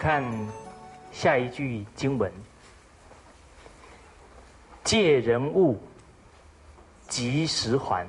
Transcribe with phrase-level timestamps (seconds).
[0.00, 0.24] 看
[1.12, 2.32] 下一句经文：
[4.82, 5.78] 借人物，
[7.06, 8.06] 及时还，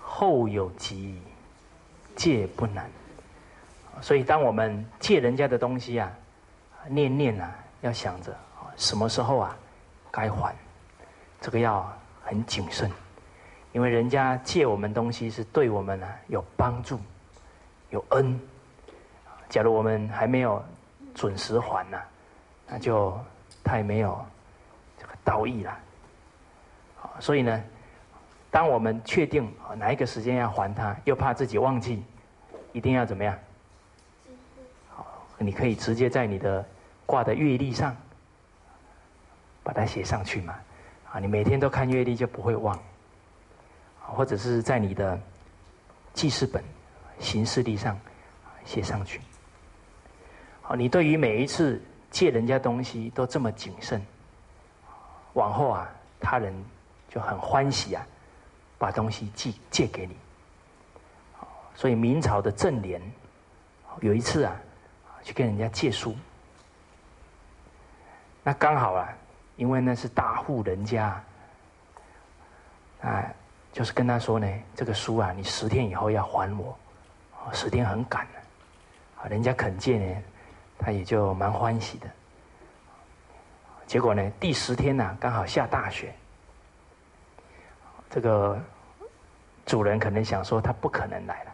[0.00, 1.20] 后有急，
[2.16, 2.90] 借不难。
[4.00, 6.10] 所以，当我们借人家的东西啊，
[6.88, 8.34] 念念啊，要想着
[8.78, 9.54] 什么时候啊
[10.10, 10.56] 该还，
[11.38, 11.86] 这个要
[12.24, 12.90] 很谨慎，
[13.72, 16.98] 因为人家借我们东西是对我们呢有帮助、
[17.90, 18.40] 有恩。
[19.50, 20.64] 假如我们还没有
[21.14, 21.98] 准时还呢，
[22.66, 23.18] 那就
[23.62, 24.24] 太没有
[24.98, 25.78] 这个道义了。
[27.20, 27.62] 所以呢，
[28.50, 32.02] 当我们确定哪一个时间要还他，又怕自己忘记，
[32.72, 33.38] 一定要怎么样？
[35.38, 36.64] 你可以直接在你的
[37.04, 37.94] 挂的月历上
[39.62, 40.54] 把它写上去嘛，
[41.10, 42.78] 啊，你每天都看月历就不会忘，
[44.00, 45.18] 或者是在你的
[46.12, 46.62] 记事本、
[47.18, 47.98] 行事历上
[48.64, 49.20] 写上去。
[50.66, 54.04] 好，你对于每一次借人家东西都这么谨慎，
[55.34, 56.52] 往后啊，他人
[57.08, 58.04] 就很欢喜啊，
[58.78, 60.16] 把东西借借给你。
[61.74, 63.00] 所以明朝的正廉
[64.00, 64.56] 有一次啊。
[65.26, 66.14] 去跟人家借书，
[68.42, 69.08] 那刚好啊，
[69.56, 71.18] 因为那是大户人家，
[73.00, 73.24] 啊，
[73.72, 74.46] 就是跟他说呢，
[74.76, 76.76] 这个书啊，你十天以后要还我，
[77.54, 80.22] 十天很赶的，啊，人家肯借呢，
[80.78, 82.08] 他也就蛮欢喜的。
[83.86, 86.14] 结果呢，第十天呢，刚好下大雪，
[88.10, 88.58] 这个
[89.66, 91.52] 主人可能想说他不可能来了，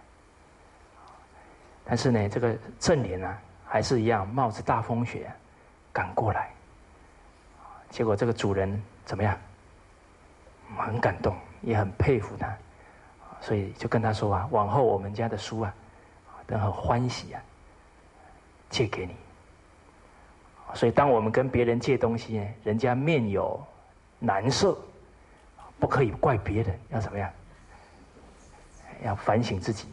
[1.84, 3.38] 但是呢，这个正廉啊。
[3.72, 5.30] 还是一样，冒着大风雪
[5.92, 6.50] 赶过来，
[7.88, 9.38] 结果这个主人怎么样？
[10.76, 12.52] 很感动，也很佩服他，
[13.40, 15.72] 所以就跟他说啊：“往后我们家的书啊，
[16.48, 17.40] 都很欢喜啊，
[18.70, 19.14] 借给你。”
[20.72, 23.60] 所以，当我们跟别人借东西，人家面有
[24.18, 24.78] 难色，
[25.78, 27.28] 不可以怪别人，要怎么样？
[29.04, 29.88] 要反省自己，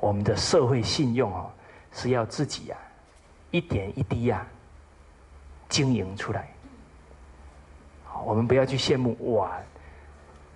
[0.00, 1.50] 我们的社会信用哦，
[1.92, 2.76] 是要自己呀。
[3.52, 4.44] 一点一滴呀，
[5.68, 6.48] 经营出来。
[8.24, 9.56] 我们不要去羡慕哇，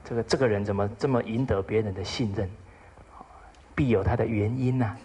[0.03, 2.51] 这个这个人怎么这么赢得别人的信任？
[3.75, 4.97] 必有他的原因呐。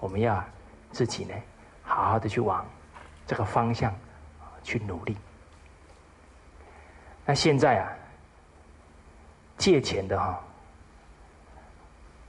[0.00, 0.44] 我们要
[0.90, 1.34] 自己呢，
[1.98, 2.64] 好好的去往
[3.26, 3.92] 这个方向
[4.62, 5.16] 去努力。
[7.26, 7.90] 那现在啊，
[9.56, 10.40] 借钱的哈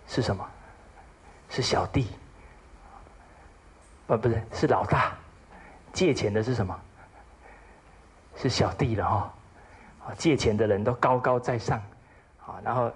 [0.08, 0.44] 是什么？
[1.52, 2.08] 是小弟。
[4.08, 5.14] 啊，不是，是老大，
[5.94, 6.76] 借钱的是什么？
[8.36, 9.34] 是小弟了哈。
[10.08, 11.80] 啊，借钱的人都高高在上，
[12.44, 12.92] 啊，然后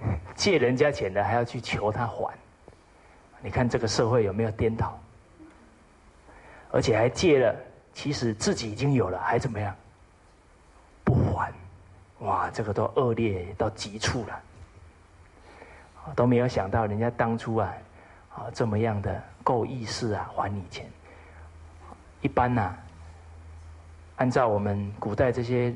[0.34, 2.36] 借人家钱的还要去求他还。
[3.44, 4.98] 你看这个社会有没有颠倒？
[6.70, 7.54] 而且还借了，
[7.92, 9.76] 其实自己已经有了，还怎么样？
[11.04, 11.52] 不还，
[12.20, 14.40] 哇，这个都恶劣到极处了。
[16.16, 17.70] 都没有想到人家当初啊。
[18.34, 20.90] 啊，这么样的够意思啊，还你钱。
[22.22, 22.74] 一般呐，
[24.16, 25.72] 按照我们古代这些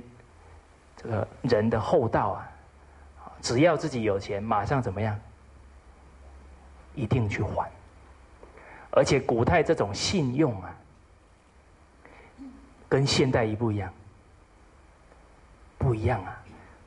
[0.96, 2.50] 这个人的厚道啊，
[3.42, 5.16] 只要自己有钱，马上怎么样，
[6.98, 7.70] 一定去还。
[8.90, 10.74] 而且古代这种信用啊，
[12.88, 13.92] 跟现代一不一样？
[15.78, 16.36] 不一样啊！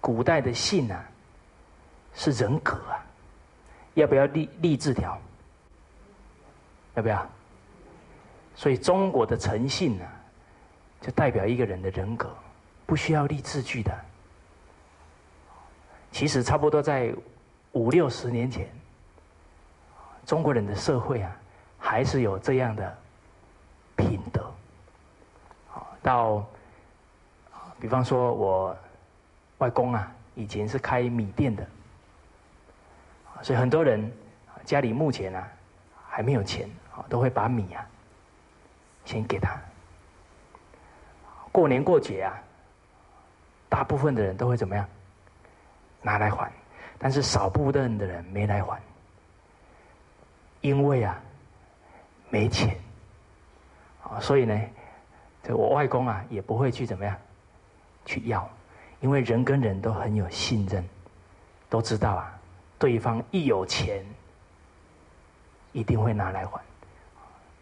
[0.01, 1.01] 古代的信啊，
[2.13, 3.05] 是人格啊，
[3.93, 5.17] 要不要立立字条？
[6.95, 7.25] 要不要？
[8.53, 10.05] 所以中国的诚信呢，
[10.99, 12.35] 就代表一个人的人格，
[12.85, 13.97] 不需要立字据的。
[16.11, 17.13] 其实差不多在
[17.71, 18.67] 五六十年前，
[20.31, 21.35] 中国人的社会啊，
[21.77, 22.97] 还是有这样的
[23.97, 24.49] 品德。
[26.01, 26.47] 到，
[27.81, 28.77] 比方说我
[29.57, 31.67] 外公啊，以前是开米店的，
[33.41, 34.09] 所以很多人
[34.63, 35.45] 家里目前啊
[36.07, 36.65] 还没有钱。
[36.95, 37.85] 啊都会把米啊，
[39.03, 39.59] 先给他。
[41.51, 42.33] 过年过节啊，
[43.67, 44.87] 大部分的人都会怎么样？
[46.01, 46.49] 拿来还，
[46.97, 48.81] 但是少部分的人没来还，
[50.61, 51.19] 因为啊，
[52.29, 52.75] 没钱。
[54.03, 54.59] 啊，所以呢，
[55.43, 57.15] 这我外公啊也不会去怎么样，
[58.05, 58.49] 去要，
[58.99, 60.83] 因为人跟人都很有信任，
[61.69, 62.39] 都知道啊，
[62.77, 64.05] 对方一有钱，
[65.71, 66.59] 一定会拿来还。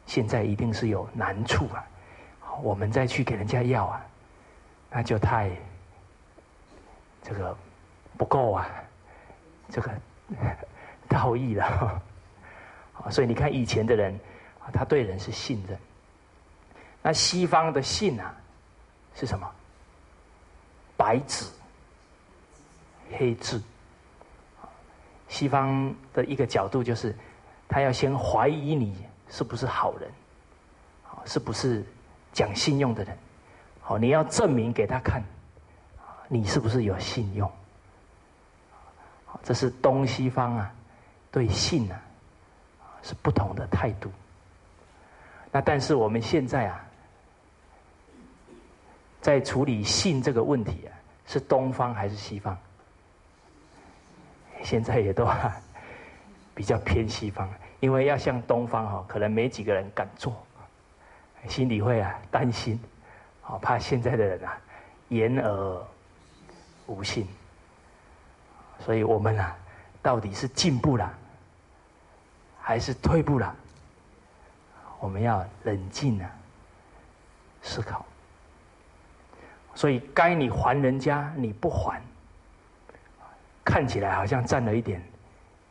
[0.05, 1.85] 现在一定是有难处啊，
[2.63, 4.01] 我们再去给人家要啊，
[4.89, 5.51] 那就太
[7.21, 7.55] 这个
[8.17, 8.67] 不够啊，
[9.69, 9.91] 这个
[11.07, 12.01] 道义了。
[13.09, 14.19] 所以你看以前的人，
[14.73, 15.77] 他对人是信任。
[17.01, 18.35] 那西方的信啊，
[19.15, 19.49] 是什么？
[20.97, 21.45] 白纸
[23.17, 23.61] 黑字。
[25.29, 27.15] 西方的一个角度就是，
[27.67, 30.11] 他要先怀疑你是不是好人，
[31.25, 31.85] 是不是
[32.33, 33.17] 讲信用的人。
[33.81, 35.23] 好，你要证明给他看，
[36.27, 37.49] 你是不是有信用？
[39.41, 40.73] 这是东西方啊，
[41.31, 42.01] 对信啊
[43.01, 44.11] 是不同的态度。
[45.51, 46.85] 那但是我们现在啊，
[49.21, 50.93] 在处理信这个问题啊，
[51.25, 52.57] 是东方还是西方？
[54.63, 55.27] 现在也都
[56.53, 57.49] 比较偏西方，
[57.79, 60.35] 因为要向东方哈，可能没几个人敢做，
[61.47, 62.79] 心里会啊担心，
[63.41, 64.57] 好怕现在的人啊
[65.07, 65.87] 言而
[66.85, 67.27] 无信，
[68.85, 69.55] 所以我们啊
[70.01, 71.11] 到底是进步了
[72.69, 73.55] 还是退步了？
[74.99, 76.29] 我们要冷静啊
[77.63, 78.05] 思考，
[79.73, 81.99] 所以该你还人家你不还。
[83.65, 85.01] 看起来好像占了一点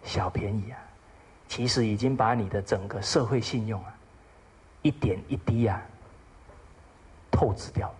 [0.02, 0.78] 小便宜啊，
[1.46, 3.94] 其实已经把你的整个社会信用啊，
[4.82, 5.80] 一点一滴啊
[7.30, 7.94] 透支掉。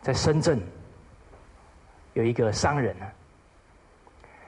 [0.00, 0.58] 在深圳
[2.14, 3.06] 有一个商人呢，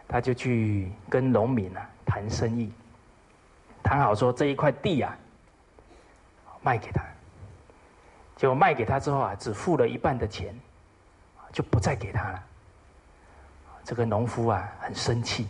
[0.09, 2.71] 他就去跟农民啊谈生意，
[3.83, 5.17] 谈好说这一块地啊
[6.63, 7.03] 卖给他，
[8.37, 10.55] 结果卖给他之后啊，只付了一半的钱，
[11.53, 12.43] 就不再给他了。
[13.85, 15.47] 这个农夫啊，很生气，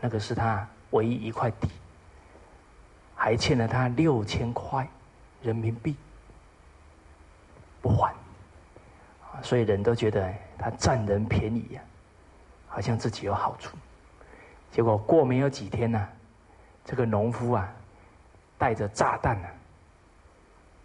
[0.00, 1.68] 那个是他唯一一块地，
[3.14, 4.88] 还欠了他六千块
[5.42, 5.94] 人民币
[7.82, 8.14] 不还，
[9.42, 11.82] 所以人都觉得他占人便宜呀，
[12.66, 13.76] 好像自己有好处。
[14.74, 16.08] 结果过没有几天呢，
[16.84, 17.72] 这个农夫啊，
[18.58, 19.48] 带着炸弹呢，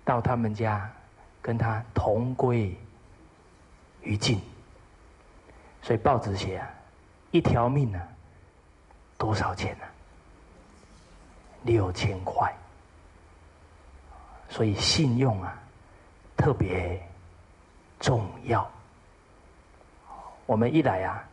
[0.06, 0.88] 到他们家
[1.42, 2.78] 跟他同归
[4.04, 4.40] 于尽。
[5.82, 6.70] 所以报纸写啊。
[7.32, 8.00] 一条命呢？
[9.18, 9.86] 多少钱呢？
[11.64, 12.56] 六千块。
[14.50, 15.60] 所以信用啊，
[16.38, 17.02] 特别
[18.00, 18.70] 重要。
[20.46, 21.28] 我们一来啊，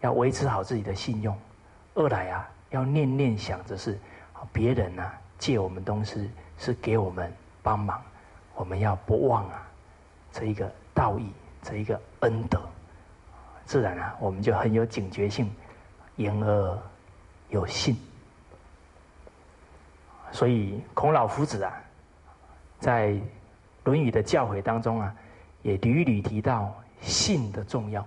[0.00, 1.34] 要维持好自己的信用；
[1.98, 3.98] 二来啊，要念念想着是
[4.52, 8.00] 别人呐借我们东西是给我们帮忙，
[8.54, 9.66] 我们要不忘啊
[10.30, 12.60] 这一个道义，这一个恩德。
[13.66, 15.50] 自然啊，我们就很有警觉性，
[16.14, 16.78] 言而
[17.48, 17.96] 有信。
[20.30, 21.82] 所以孔老夫子啊，
[22.78, 23.08] 在
[23.82, 25.12] 《论语》的教诲当中啊，
[25.62, 28.06] 也屡屡提到信的重要。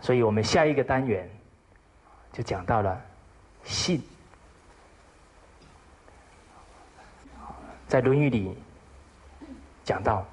[0.00, 1.28] 所以我们下一个单元
[2.38, 2.96] 就讲到了
[3.64, 4.00] 信。
[7.88, 8.56] 在《论语》里
[9.82, 10.24] 讲到，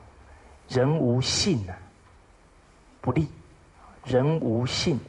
[0.69, 1.75] 人无信啊。
[3.01, 3.27] 不利，
[4.03, 4.99] 人无信，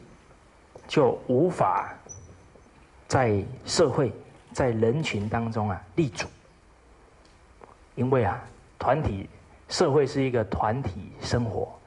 [0.88, 1.95] 就无法
[3.07, 4.11] 在社会、
[4.53, 6.26] 在人群当中啊立足。
[7.95, 8.43] 因为啊，
[8.79, 9.29] 团体
[9.69, 11.79] 社会是一个团体生活，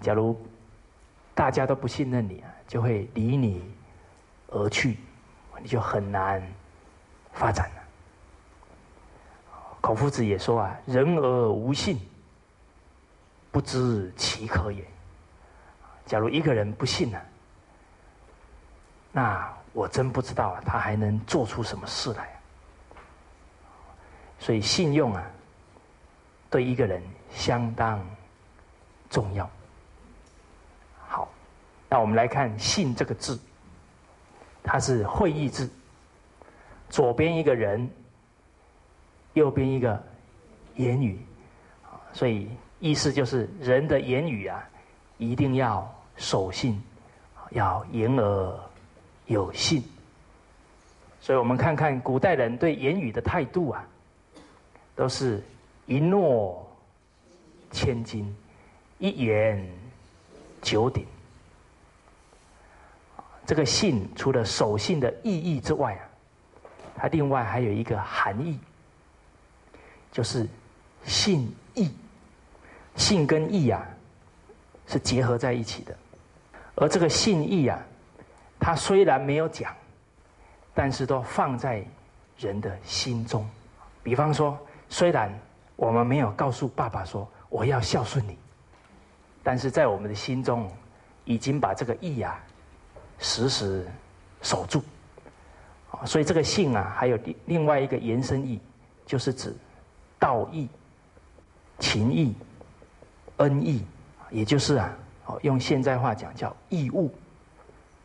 [0.00, 0.40] 假如
[1.34, 3.60] 大家都不信任你啊，就会离你
[4.52, 4.98] 而去，
[5.60, 6.42] 你就很难
[7.32, 7.82] 发展了。
[9.80, 11.98] 孔夫子也说啊：“人而无信，
[13.50, 14.84] 不知其可也。”
[16.06, 17.18] 假如一个人不信呢，
[19.10, 22.28] 那我真不知道，他还能做出什么事来？
[24.38, 25.24] 所以信用啊，
[26.50, 28.04] 对一个人相当
[29.08, 29.48] 重要。
[31.08, 31.28] 好，
[31.88, 33.38] 那我们来看“信”这个字，
[34.62, 35.68] 它是会意字，
[36.88, 37.88] 左边一个人，
[39.34, 40.02] 右边一个
[40.76, 41.18] 言语，
[42.12, 42.48] 所以
[42.80, 44.68] 意思就是人的言语啊。
[45.18, 46.82] 一定要守信，
[47.50, 48.60] 要言而
[49.26, 49.80] 有信。
[51.20, 53.86] 所以我们看看古代人对言语的态度啊，
[54.96, 55.40] 都是
[55.86, 56.68] 一诺
[57.70, 58.34] 千金，
[58.98, 59.64] 一言
[60.60, 61.06] 九鼎。
[63.46, 66.02] 这个信除了守信的意义之外啊，
[66.96, 68.58] 它另外还有一个含义，
[70.10, 70.46] 就是
[71.04, 71.90] 信义。
[72.96, 73.86] 信跟义啊。
[74.84, 75.96] 是结合在一起的，
[76.74, 77.80] 而这个信义啊，
[78.58, 79.74] 它虽然没有讲，
[80.74, 81.82] 但是都放在
[82.36, 83.48] 人的心中。
[84.02, 84.58] 比方说，
[84.90, 85.32] 虽然
[85.76, 88.36] 我们没有告诉爸爸说我要孝顺你，
[89.42, 90.70] 但是在我们的心中，
[91.24, 92.38] 已经把这个义啊，
[93.18, 93.86] 时时
[94.40, 94.82] 守住。
[96.04, 98.60] 所以这个性啊，还有另另外一个延伸义，
[99.06, 99.54] 就是指
[100.18, 100.68] 道义、
[101.78, 102.34] 情义、
[103.36, 103.84] 恩义，
[104.30, 104.96] 也就是啊，
[105.42, 107.12] 用现在话讲叫义务，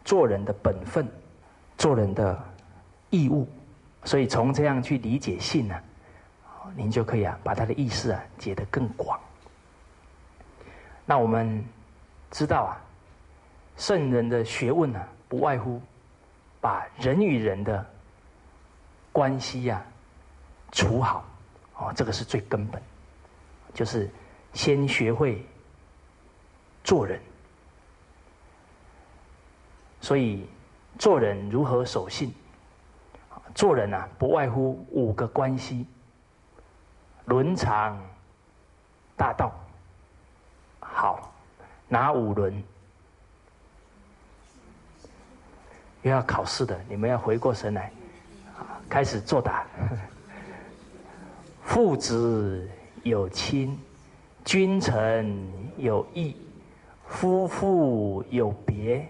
[0.06, 1.08] 做人的本分，
[1.78, 2.38] 做人的
[3.10, 3.48] 义务。
[4.04, 5.76] 所以从这样去理解性呢，
[6.76, 9.20] 您就可以啊，把它的意思啊解得更广。
[11.04, 11.66] 那我们
[12.30, 12.78] 知道啊，
[13.78, 15.82] 圣人的学问呢，不外乎。
[16.60, 17.86] 把人与人的
[19.12, 19.86] 关系呀
[20.72, 21.24] 处好，
[21.76, 22.82] 哦，这个是最根本，
[23.76, 24.10] 就是
[24.54, 25.46] 先学会
[26.84, 27.22] 做人。
[30.02, 30.50] 所以
[30.98, 32.34] 做人如何守信？
[33.54, 35.86] 做人啊，不外乎五个关系：
[37.26, 37.98] 伦常
[39.16, 39.54] 大道。
[40.80, 41.32] 好，
[41.88, 42.62] 哪五伦？
[46.04, 47.92] 又要考试的，你们要回过神来，
[48.90, 49.66] 开始作答。
[51.64, 52.70] 父子
[53.04, 53.78] 有亲，
[54.46, 55.36] 君臣
[55.78, 56.36] 有义，
[57.08, 59.06] 夫妇有别，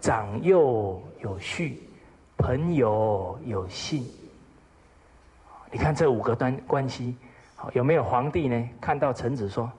[0.00, 1.82] 长幼有序，
[2.36, 4.06] 朋友有信。
[5.70, 7.16] 你看这五个端关系，
[7.72, 8.68] 有没有皇帝呢？
[8.80, 9.70] 看到臣子说：“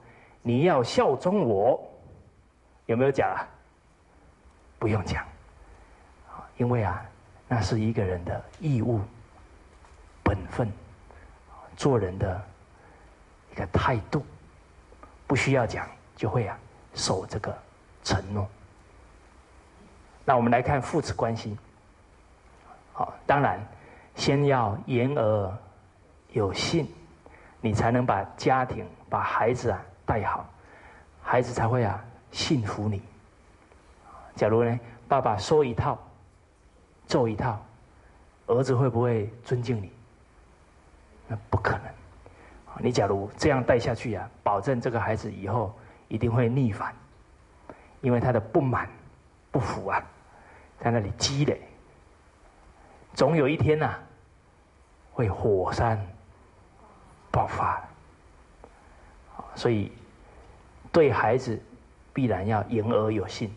[0.42, 1.80] 你要效忠我。”
[2.88, 3.48] 有没有讲啊？
[4.80, 5.24] 不用讲。
[6.58, 7.06] 因为啊，
[7.48, 9.00] 那是一个人的义务、
[10.24, 10.72] 本分，
[11.76, 12.42] 做人的
[13.52, 14.26] 一个态度，
[15.28, 16.58] 不需要讲就会啊
[16.96, 17.56] 守这个
[18.04, 18.48] 承诺。
[20.26, 21.56] 那我们来看父子关系，
[22.92, 23.64] 好，当然
[24.16, 25.58] 先要言而
[26.32, 26.92] 有信，
[27.62, 30.44] 你才能把家庭、把孩子啊带好，
[31.22, 33.00] 孩子才会啊信服你。
[34.36, 35.96] 假如呢，爸爸说一套。
[37.08, 37.60] 做一套，
[38.48, 39.92] 儿子会不会尊敬你？
[41.28, 41.84] 那不可能。
[42.80, 45.74] 你假如这样带下去呀，保证这个孩子以后
[46.08, 46.94] 一定会逆反，
[48.02, 48.88] 因为他的不满、
[49.52, 50.04] 不服啊，
[50.80, 51.60] 在那里积累，
[53.14, 53.96] 总有一天呐，
[55.12, 56.00] 会火山
[57.32, 57.82] 爆发。
[59.56, 59.92] 所以
[60.92, 61.60] 对孩子
[62.14, 63.52] 必然要言而有信。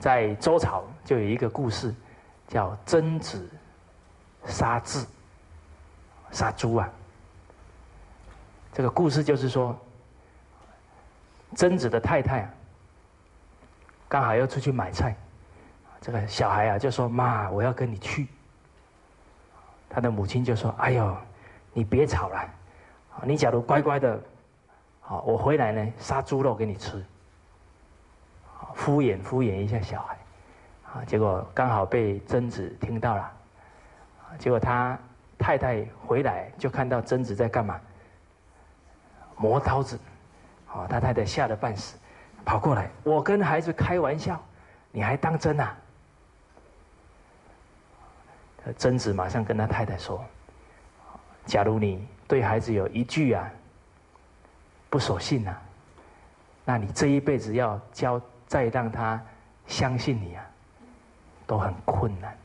[0.00, 1.94] 在周朝就有一个故事，
[2.48, 3.48] 叫曾子
[4.46, 5.04] 杀彘，
[6.32, 6.90] 杀猪啊。
[8.72, 9.78] 这个故事就是说，
[11.54, 12.50] 曾子的太太啊，
[14.08, 15.14] 刚好要出去买菜，
[16.00, 18.26] 这个小孩啊就说：“妈，我要跟你去。”
[19.90, 21.14] 他的母亲就说：“哎呦，
[21.74, 22.48] 你别吵了，
[23.22, 24.18] 你假如乖乖的，
[25.00, 27.04] 好，我回来呢，杀猪肉给你吃。”
[28.74, 30.18] 敷衍敷衍一下小孩，
[30.92, 33.32] 啊，结果刚好被贞子听到了，
[34.38, 34.98] 结果他
[35.38, 37.80] 太太回来就看到贞子在干嘛，
[39.36, 39.98] 磨刀子，
[40.68, 41.98] 啊，他太太吓得半死，
[42.44, 44.40] 跑过来，我跟孩子开玩笑，
[44.92, 45.76] 你还当真啊？
[48.76, 50.24] 贞子马上跟他太太说，
[51.44, 53.50] 假如你对孩子有一句啊
[54.88, 55.62] 不守信啊，
[56.64, 58.20] 那你这一辈子要教。
[58.50, 59.22] 再让他
[59.68, 60.44] 相信你啊，
[61.46, 62.36] 都很困难。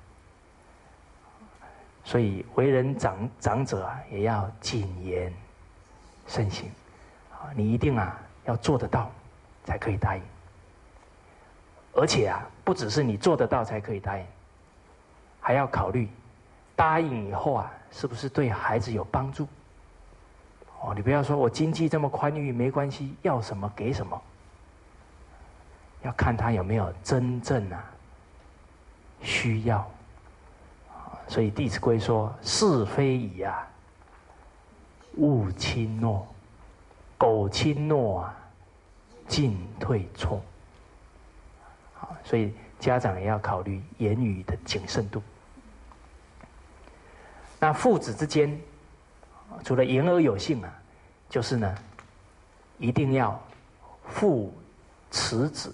[2.03, 5.33] 所以为人长长者啊，也要谨言
[6.27, 6.69] 慎行
[7.31, 9.09] 啊，你一定啊要做得到，
[9.63, 10.21] 才可以答应。
[11.93, 14.23] 而且啊，不只是你做得到才可以答应，
[15.41, 16.07] 还要考虑
[16.75, 19.47] 答应以后啊，是不是对孩子有帮助？
[20.81, 24.21] 哦，你不要说我经济这么宽裕没关系，要什么给什么。
[26.05, 27.83] 要看他有没有真正啊
[29.21, 29.89] 需要，
[31.27, 33.67] 所以《弟子规》说：“是非已啊，
[35.17, 36.23] 勿轻诺；
[37.17, 38.37] 苟轻诺啊，
[39.27, 40.39] 进退错。”，
[42.23, 45.23] 所以家长也要考虑言语的谨慎度。
[47.59, 48.61] 那父子之间，
[49.63, 50.71] 除了言而有信啊，
[51.29, 51.75] 就是呢，
[52.77, 53.41] 一定要
[54.07, 54.53] 父
[55.09, 55.73] 慈子。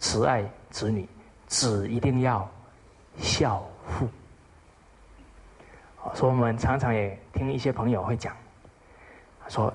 [0.00, 1.08] 慈爱子女，
[1.46, 2.48] 子一定要
[3.18, 4.08] 孝父。
[6.14, 8.34] 所以我们常常也听一些朋友会讲，
[9.48, 9.72] 说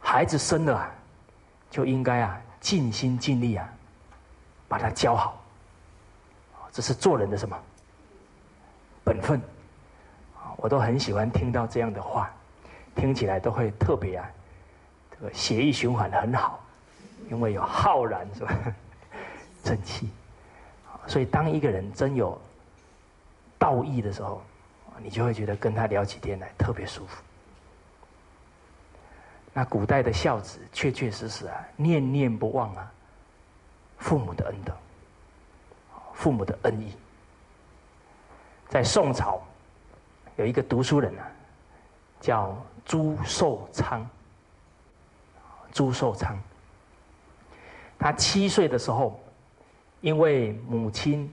[0.00, 0.90] 孩子生了
[1.70, 3.68] 就应该啊尽心尽力啊
[4.68, 5.42] 把他教好，
[6.72, 7.58] 这是做人的什么
[9.04, 9.40] 本分
[10.56, 12.30] 我都很喜欢听到这样的话，
[12.94, 14.30] 听起来都会特别啊，
[15.10, 16.60] 这个血液循环很好。
[17.30, 18.52] 因为有浩然是吧？
[19.64, 20.10] 正气，
[21.06, 22.38] 所以当一个人真有
[23.58, 24.42] 道义的时候，
[25.02, 27.22] 你就会觉得跟他聊起天来特别舒服。
[29.54, 32.92] 那古代的孝子确确实实啊，念念不忘啊
[33.98, 34.76] 父母的恩德，
[36.12, 36.92] 父母的恩义。
[38.68, 39.40] 在宋朝
[40.36, 41.26] 有一个读书人啊，
[42.20, 44.06] 叫朱寿昌。
[45.72, 46.38] 朱寿昌，
[47.98, 49.18] 他七岁的时候，
[50.04, 51.32] 因为母亲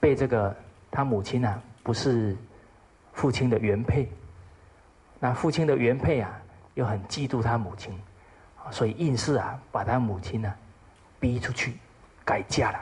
[0.00, 0.52] 被这个
[0.90, 2.36] 他母亲啊不是
[3.12, 4.10] 父亲的原配，
[5.20, 6.36] 那父亲的原配啊
[6.74, 7.96] 又很嫉妒他母亲，
[8.72, 10.52] 所以硬是啊把他母亲呢
[11.20, 11.74] 逼出去
[12.24, 12.80] 改嫁了，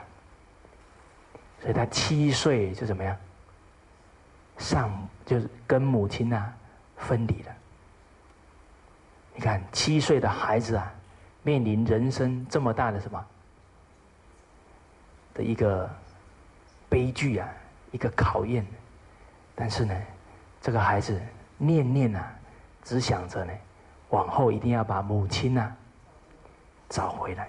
[1.61, 3.14] 所以他七岁就怎么样，
[4.56, 6.50] 上就是跟母亲啊
[6.96, 7.54] 分离了。
[9.35, 10.90] 你看，七岁的孩子啊，
[11.42, 13.23] 面临人生这么大的什么
[15.37, 15.88] 的一个
[16.88, 17.47] 悲剧啊，
[17.93, 18.66] 一个考验。
[19.55, 19.95] 但是呢，
[20.62, 21.21] 这个孩子
[21.59, 22.35] 念念啊，
[22.83, 23.52] 只想着呢，
[24.09, 25.71] 往后一定要把母亲呐
[26.88, 27.49] 找回来。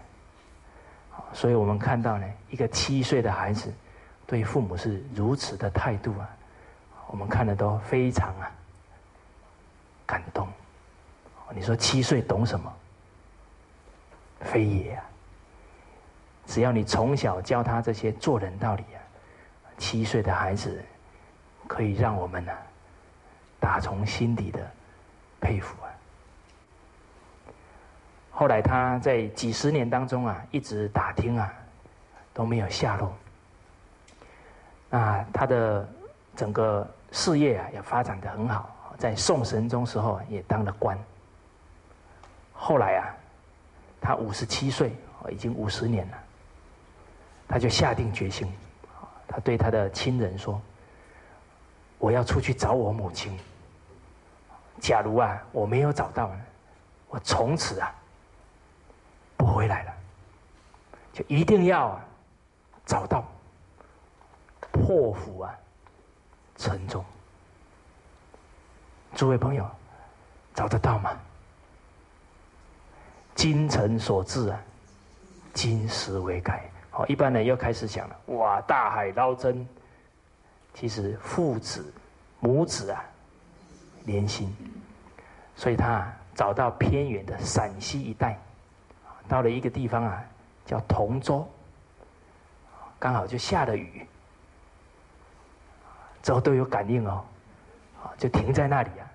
[1.32, 3.74] 所以我们看到呢，一个七岁的孩子
[4.26, 6.30] 对父母是如此的态度啊，
[7.08, 8.52] 我们看的都非常啊
[10.06, 10.48] 感动。
[11.56, 12.74] 你说七岁懂什么？
[14.40, 15.04] 非也啊！
[16.48, 18.98] 只要你从小教他这些做人道理啊，
[19.78, 20.82] 七岁的孩子
[21.68, 22.52] 可以让我们呢
[23.60, 24.60] 打从心底的
[25.42, 25.92] 佩服啊。
[28.32, 31.54] 后来他在几十年当中啊，一直打听啊，
[32.34, 33.14] 都没有下落。
[34.90, 35.88] 那他的
[36.36, 40.98] 整个事业啊，也发展的很好，在宋神宗时候也当了官。
[42.54, 43.10] 后来啊，
[44.00, 44.96] 他五十七岁，
[45.30, 46.18] 已经五十年了，
[47.48, 48.52] 他就下定决心，
[49.28, 50.62] 他对他的亲人说
[51.98, 53.38] ：“我要出去找我母亲。
[54.80, 56.32] 假如啊我没有找到，
[57.08, 57.94] 我从此啊
[59.38, 59.94] 不回来了，
[61.14, 62.00] 就一定要
[62.86, 63.24] 找到，
[64.72, 65.56] 破釜啊
[66.58, 67.04] 沉舟。
[69.16, 69.68] 诸位朋友，
[70.54, 71.18] 找得到吗？”
[73.34, 74.60] 精诚所至啊，
[75.54, 76.60] 金石为开。
[76.98, 79.68] 好，一般人又开始想了：哇，大海捞针。
[80.74, 81.94] 其实父子
[82.40, 83.06] 母子啊，
[84.06, 84.52] 连心。
[85.56, 88.36] 所以他啊找到偏远的陕西一带，
[89.28, 90.24] 到了一个地方啊，
[90.66, 91.48] 叫同州。
[92.98, 94.08] 刚好就下了雨，
[96.24, 97.24] 之后都有感应哦，
[98.18, 99.06] 就停在那里啊。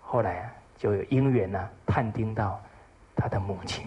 [0.00, 2.60] 后来啊，就有因缘呢，探听到。
[3.16, 3.84] 他的母亲，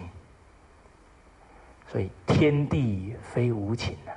[1.94, 4.10] 所以天地非无情啊，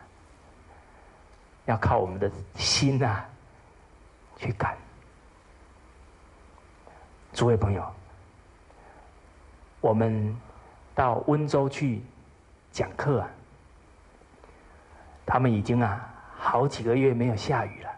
[1.66, 3.24] 要靠我们的心啊
[4.36, 4.76] 去感。
[7.34, 7.88] 诸位朋友，
[9.80, 10.36] 我们
[10.96, 12.02] 到温州去
[12.72, 13.30] 讲课啊，
[15.24, 17.92] 他们已经啊好几个月没有下雨了，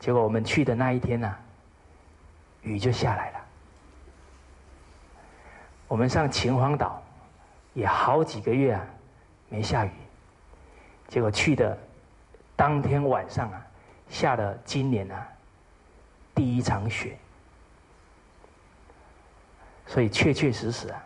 [0.00, 1.36] 结果我们去的那一天呢，
[2.62, 3.40] 雨就下来了。
[5.86, 7.00] 我们上秦皇岛，
[7.74, 8.84] 也好几个月啊，
[9.48, 9.90] 没下雨。
[11.08, 11.76] 结果去的
[12.56, 13.66] 当天晚上啊，
[14.08, 15.26] 下了今年啊
[16.34, 17.16] 第一场雪。
[19.86, 21.02] 所以确确实实啊，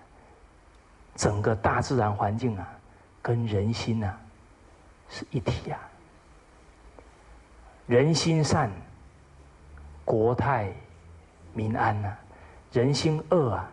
[1.16, 2.68] 整个大自然环境啊，
[3.22, 4.14] 跟人心呐
[5.08, 5.78] 是一体呀。
[7.86, 8.70] 人心善，
[10.04, 10.72] 国泰
[11.52, 12.10] 民安呐；
[12.72, 13.70] 人心恶啊。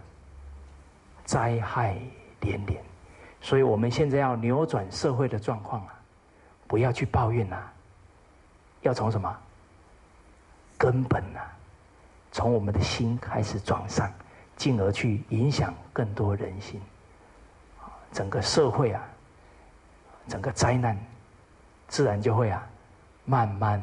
[1.24, 1.96] 灾害
[2.42, 2.84] 连连，
[3.40, 5.94] 所以我们现在要扭转社会的状况啊，
[6.68, 7.58] 不要去抱怨呐，
[8.82, 9.36] 要从什么？
[10.78, 11.40] 根本呐，
[12.32, 14.14] 从我们的心开始转善，
[14.56, 16.82] 进而去影响更多人心，
[18.12, 19.04] 整个社会啊，
[20.28, 20.98] 整个灾难
[21.88, 22.68] 自然就会啊
[23.26, 23.82] 慢慢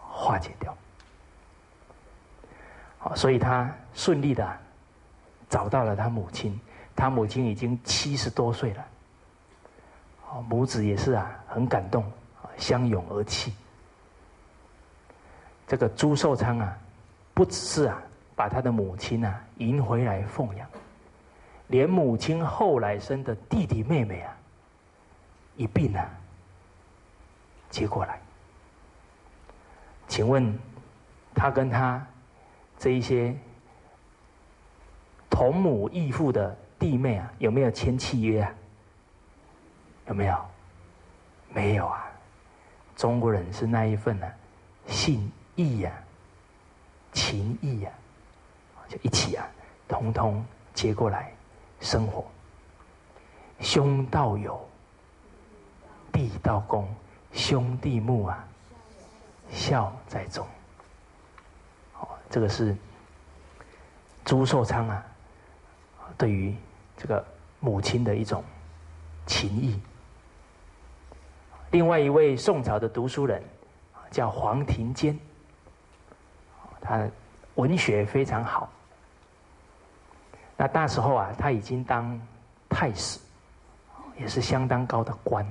[0.00, 0.76] 化解掉。
[2.98, 4.58] 好，所以他顺利的。
[5.50, 6.60] 找到了他母亲，
[6.98, 8.84] 他母亲已经七十多岁了。
[10.48, 12.04] 母子也是啊，很感动，
[12.56, 13.54] 相拥而泣。
[15.68, 16.76] 这个朱寿昌啊，
[17.32, 18.02] 不只是啊，
[18.34, 20.68] 把他的母亲啊迎回来奉养，
[21.68, 24.36] 连母亲后来生的弟弟妹妹啊，
[25.54, 26.04] 一并啊
[27.70, 28.20] 接过来。
[30.08, 30.58] 请问，
[31.32, 32.04] 他跟他
[32.76, 33.32] 这一些。
[35.30, 38.54] 同母异父的弟妹啊，有没有签契约啊？
[40.06, 40.44] 有没有？
[41.50, 42.04] 没有啊。
[42.96, 44.26] 中国人是那一份呢，
[44.86, 45.92] 信义呀、
[47.12, 47.90] 情义呀，
[48.88, 49.46] 就一起啊，
[49.86, 51.32] 通通接过来
[51.80, 52.24] 生活。
[53.60, 54.68] 兄道友，
[56.12, 56.88] 弟道恭，
[57.32, 58.44] 兄弟睦啊，
[59.50, 60.46] 孝在中。
[62.00, 62.76] 哦，这个是
[64.24, 65.04] 朱寿昌啊，
[66.16, 66.54] 对于
[66.98, 67.24] 这个
[67.60, 68.44] 母亲的一种
[69.24, 69.80] 情谊。
[71.70, 73.42] 另外一位宋朝的读书人
[74.10, 75.18] 叫黄庭坚，
[76.78, 77.08] 他
[77.54, 78.70] 文学非常好。
[80.58, 82.20] 那那时候啊，他已经当
[82.68, 83.18] 太史。
[84.20, 85.46] 也是相当高的官，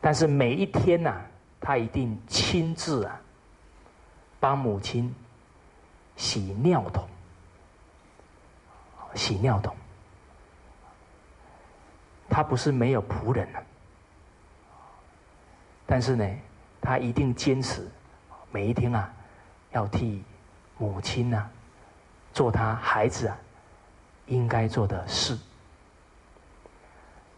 [0.00, 1.20] 但是每一天呐，
[1.60, 3.20] 他一定亲自啊，
[4.40, 5.14] 帮母亲
[6.16, 7.06] 洗尿桶，
[9.14, 9.76] 洗尿桶。
[12.30, 13.60] 他不是没有仆人啊，
[15.84, 16.24] 但是呢，
[16.80, 17.86] 他一定坚持
[18.52, 19.12] 每一天啊，
[19.72, 20.22] 要替
[20.78, 21.50] 母亲啊
[22.32, 23.36] 做他孩子啊
[24.26, 25.36] 应该做的事。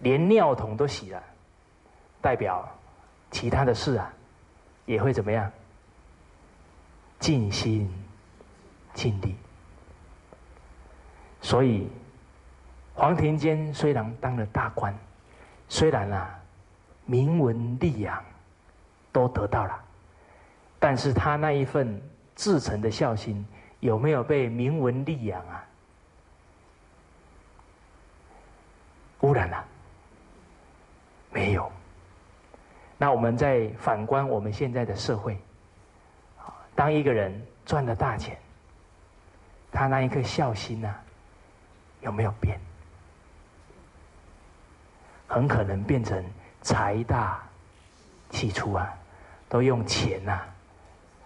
[0.01, 1.23] 连尿桶都洗了，
[2.21, 2.69] 代表
[3.31, 4.13] 其他的事啊，
[4.85, 5.51] 也会怎么样？
[7.19, 7.89] 尽心
[8.93, 9.37] 尽力。
[11.41, 11.89] 所以
[12.95, 14.95] 黄庭坚虽然当了大官，
[15.69, 16.39] 虽然啊
[17.07, 18.23] 名闻利养
[19.11, 19.85] 都得到了，
[20.79, 22.01] 但是他那一份
[22.37, 23.45] 至诚的孝心
[23.81, 25.65] 有没有被名闻利养啊
[29.21, 29.65] 污染了？
[31.33, 31.71] 没有。
[32.99, 35.37] 那我们再反观我们现在的社会，
[36.75, 38.39] 当一个人赚了大钱，
[39.73, 40.95] 他那一颗孝心呢，
[42.03, 42.61] 有没有变？
[45.33, 46.23] 很可能变成
[46.61, 47.43] 财大
[48.29, 48.93] 气粗啊，
[49.49, 50.39] 都用钱呐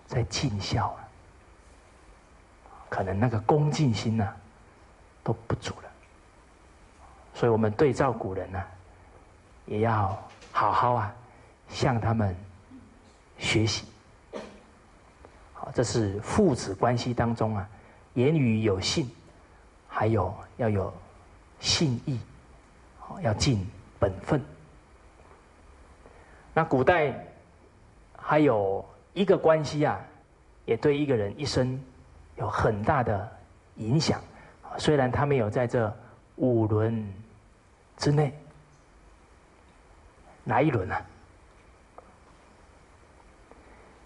[0.07, 1.03] 在尽孝啊，
[2.89, 4.33] 可能那个恭敬心呐
[5.25, 5.91] 都不足了。
[7.35, 8.63] 所以我们对照古人呢。
[9.69, 10.17] 也要
[10.53, 11.13] 好好啊，
[11.69, 12.37] 向他们
[13.37, 13.85] 学习。
[15.53, 17.69] 好，这是父子关系当中啊，
[18.15, 19.11] 言语有信，
[19.89, 20.95] 还有要有
[21.59, 22.21] 信义，
[23.01, 24.43] 好要敬本分。
[26.55, 27.27] 那古代
[28.17, 30.01] 还有一个关系啊，
[30.65, 31.83] 也对一个人一生
[32.37, 33.31] 有很大的
[33.77, 34.21] 影响。
[34.79, 35.95] 虽然他没有在这
[36.37, 37.07] 五轮
[37.97, 38.33] 之内。
[40.49, 41.05] 哪一轮啊？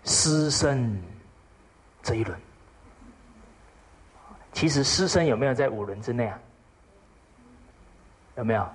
[0.05, 0.99] 师生
[2.03, 2.41] 这一轮，
[4.55, 6.41] 其实师生有没有在五轮之内啊？
[8.39, 8.67] 有没有？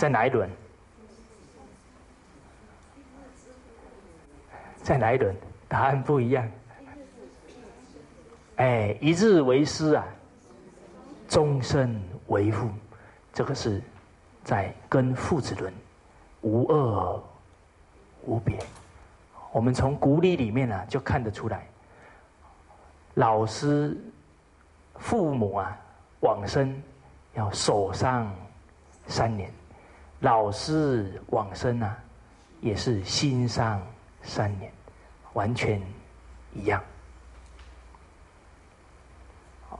[0.00, 0.48] 在哪一轮？
[4.82, 5.36] 在哪一轮？
[5.68, 6.50] 答案不一样。
[8.56, 10.06] 哎，一日为师啊，
[11.28, 12.70] 终身为父，
[13.34, 13.82] 这个是
[14.42, 15.70] 在跟父子轮。
[16.40, 17.22] 无二
[18.24, 18.58] 无别，
[19.52, 21.68] 我们从古礼里面呢就看得出来，
[23.16, 23.94] 老师
[24.96, 25.78] 父母啊
[26.20, 26.74] 往生
[27.34, 28.34] 要守上
[29.06, 29.52] 三年，
[30.20, 31.96] 老师往生啊
[32.60, 33.80] 也是心上
[34.22, 34.72] 三年，
[35.32, 35.80] 完全
[36.54, 36.82] 一样。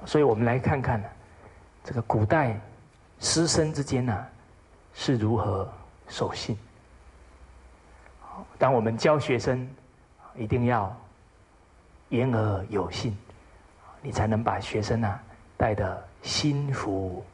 [0.04, 1.02] 所以我们来看看，
[1.84, 2.58] 这个古代
[3.18, 4.26] 师生之间呢
[4.94, 5.70] 是如何。
[6.12, 6.58] 守信。
[8.58, 9.64] 当我们教学生，
[10.34, 10.92] 一定要
[12.08, 13.16] 言而有信，
[14.02, 15.22] 你才能把学生啊
[15.56, 17.24] 带得心服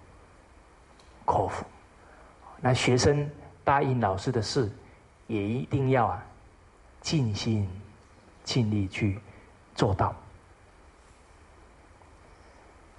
[1.25, 1.65] 口服。
[2.67, 3.31] 那学生
[3.63, 4.69] 答应老师的事，
[5.29, 6.21] 也一定要啊
[7.01, 7.71] 尽心
[8.43, 9.21] 尽力去
[9.77, 10.13] 做到。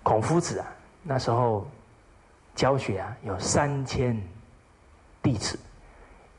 [0.04, 0.68] 孔夫子啊，
[1.04, 1.68] 那时候
[2.56, 4.18] 教学啊有三千
[5.22, 5.60] 弟子。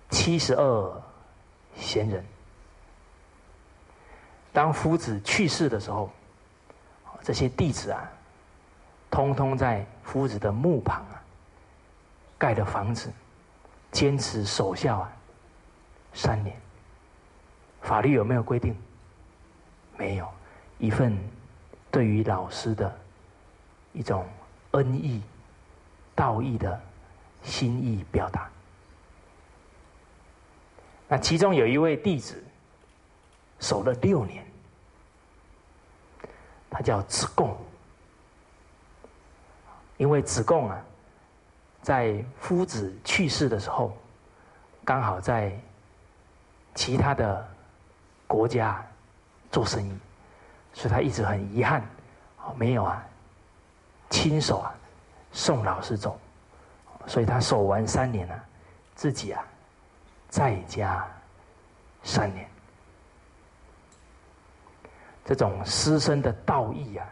[0.08, 1.02] 七十二
[1.76, 2.24] 贤人，
[4.54, 6.10] 当夫子去世的时候，
[7.20, 8.10] 这些弟子啊，
[9.10, 11.22] 通通在夫子的墓旁啊，
[12.38, 13.12] 盖的房子，
[13.90, 15.12] 坚持守孝啊，
[16.14, 16.56] 三年。
[17.82, 18.74] 法律有没有规定？
[19.96, 20.32] 没有，
[20.78, 21.18] 一份
[21.90, 22.96] 对于老师的
[23.92, 24.26] 一种
[24.72, 25.22] 恩义、
[26.14, 26.80] 道义的
[27.42, 28.48] 心意表达。
[31.08, 32.44] 那其中有一位弟子
[33.58, 34.46] 守了六年，
[36.70, 37.56] 他叫子贡。
[39.96, 40.80] 因为子贡啊，
[41.82, 43.96] 在夫子去世的时候，
[44.84, 45.52] 刚好在
[46.74, 47.46] 其他的
[48.26, 48.84] 国家
[49.50, 49.98] 做生意，
[50.72, 51.82] 所以他一直很遗憾，
[52.56, 53.02] 没有啊，
[54.10, 54.74] 亲手啊
[55.32, 56.18] 送老师走，
[57.06, 58.44] 所以他守完三年了，
[58.94, 59.44] 自己啊
[60.28, 61.06] 在家
[62.02, 62.48] 三年。
[65.24, 67.06] 这种师生的道义啊，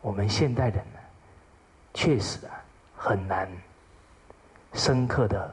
[0.00, 0.98] 我们现代人呢，
[1.94, 2.60] 确实啊
[3.04, 3.50] 很难
[4.74, 5.52] 深刻的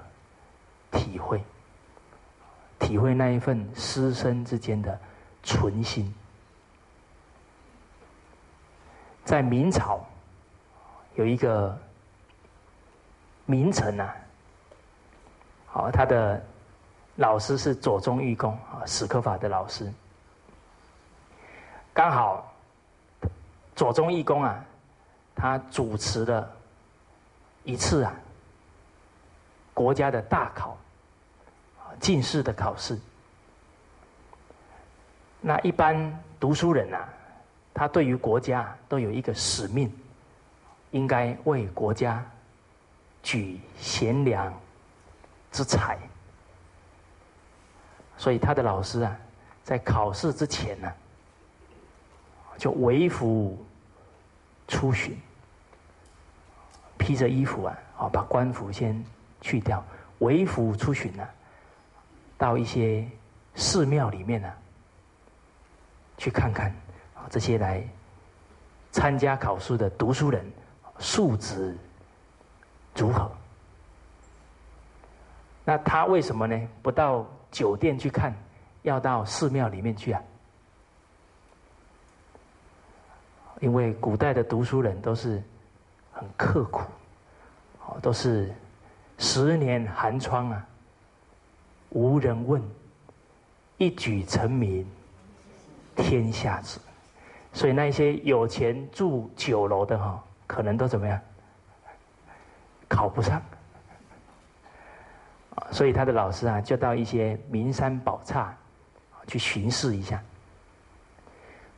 [0.91, 1.43] 体会，
[2.77, 4.95] 体会那一份师生之间的
[5.41, 6.13] 纯心。
[9.25, 9.99] 在明朝
[11.15, 11.75] 有一个
[13.47, 14.15] 名臣啊，
[15.65, 16.39] 好，他的
[17.15, 19.91] 老师是左宗玉公啊，史可法的老师。
[21.95, 22.53] 刚好，
[23.75, 24.63] 左宗义公啊，
[25.35, 26.47] 他主持了
[27.63, 28.13] 一次啊
[29.73, 30.77] 国家的大考，
[31.99, 32.97] 进士的考试。
[35.41, 37.07] 那一般读书人啊，
[37.73, 39.91] 他对于国家都有一个使命，
[40.91, 42.25] 应该为国家
[43.23, 44.53] 举贤良
[45.51, 45.97] 之才。
[48.17, 49.17] 所以他的老师啊，
[49.63, 50.91] 在考试之前呢。
[52.57, 53.57] 就为服
[54.67, 55.17] 出巡，
[56.99, 59.03] 披着衣服啊，啊，把官服先
[59.41, 59.83] 去掉，
[60.19, 61.27] 为服出巡呢，
[62.37, 63.07] 到一些
[63.55, 64.53] 寺庙里面呢，
[66.17, 66.69] 去看看
[67.15, 67.81] 啊，这些来
[68.91, 70.45] 参加考试的读书人
[70.99, 71.75] 素质
[72.95, 73.31] 如何？
[75.65, 76.67] 那他为什么呢？
[76.81, 78.35] 不到酒店去看，
[78.81, 80.21] 要到寺庙里面去啊？
[83.61, 85.41] 因为古代的读书人都是
[86.19, 86.81] 很刻苦，
[87.85, 88.53] 哦，都是
[89.17, 90.67] 十年寒窗啊，
[91.91, 92.61] 无人问，
[93.77, 94.85] 一举成名
[95.95, 96.77] 天下知。
[97.53, 101.17] 所以那些有钱住酒楼的哈，可能都怎么样？
[102.89, 103.41] 考不上。
[105.71, 108.53] 所以他的老师啊，就到一些名山宝刹
[109.25, 110.21] 去巡视一下。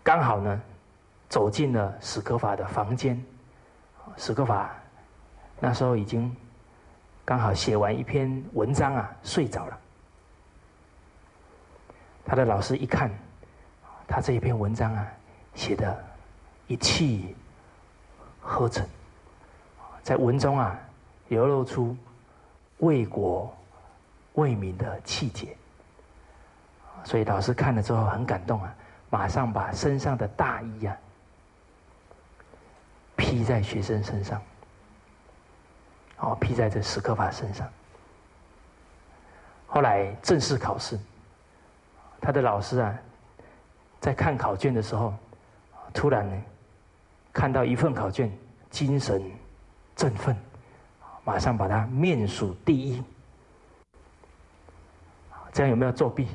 [0.01, 0.59] 刚好呢。
[1.29, 3.17] 走进了史可法的房间，
[4.21, 4.69] 史可法
[5.59, 6.31] 那时候已经
[7.25, 9.79] 刚好写完一篇文章啊，睡着了。
[12.23, 13.09] 他的老师一看，
[14.07, 15.07] 他这一篇文章啊，
[15.55, 16.03] 写的
[16.67, 17.35] 一气
[18.41, 18.87] 呵成，
[20.03, 20.79] 在文中啊
[21.29, 21.97] 流露出
[22.77, 23.51] 为国
[24.33, 25.57] 为民的气节，
[27.03, 28.71] 所以老师看了之后很感动啊，
[29.09, 30.95] 马上把身上的大衣啊。
[33.21, 34.41] 披在学生身上，
[36.17, 37.69] 哦，披在这史可法身上。
[39.67, 40.99] 后来正式考试，
[42.19, 42.97] 他的老师啊，
[43.99, 45.13] 在看考卷的时候，
[45.93, 46.43] 突然呢，
[47.31, 48.35] 看到一份考卷，
[48.71, 49.21] 精神
[49.95, 50.35] 振奋，
[51.23, 53.03] 马上把他面数第一。
[55.53, 56.27] 这样有没有作弊？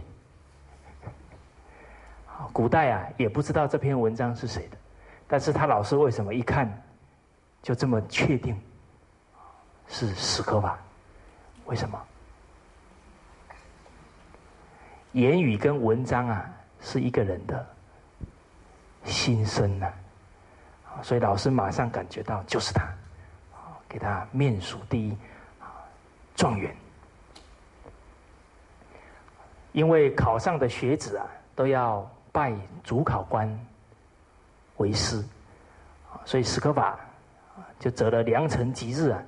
[2.53, 4.77] 古代啊，也不知道这篇文章是谁的，
[5.29, 6.71] 但是他老师为什么一看？
[7.63, 8.57] 就这么确定
[9.89, 10.79] 是史可法？
[11.65, 12.01] 为什么？
[15.13, 16.49] 言语跟文章啊，
[16.81, 17.67] 是一个人的
[19.05, 19.91] 心声呐，
[21.03, 22.87] 所以老师马上感觉到就是他，
[23.89, 25.17] 给他面数第一
[26.37, 26.73] 状元。
[29.73, 33.49] 因为考上的学子啊，都要拜主考官
[34.79, 35.25] 为师，
[36.25, 36.99] 所以史可法。
[37.79, 39.23] 就择了良辰吉日啊，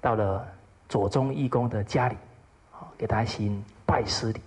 [0.00, 0.46] 到了
[0.86, 2.16] 左宗义公的家里，
[2.96, 4.40] 给他行拜师礼。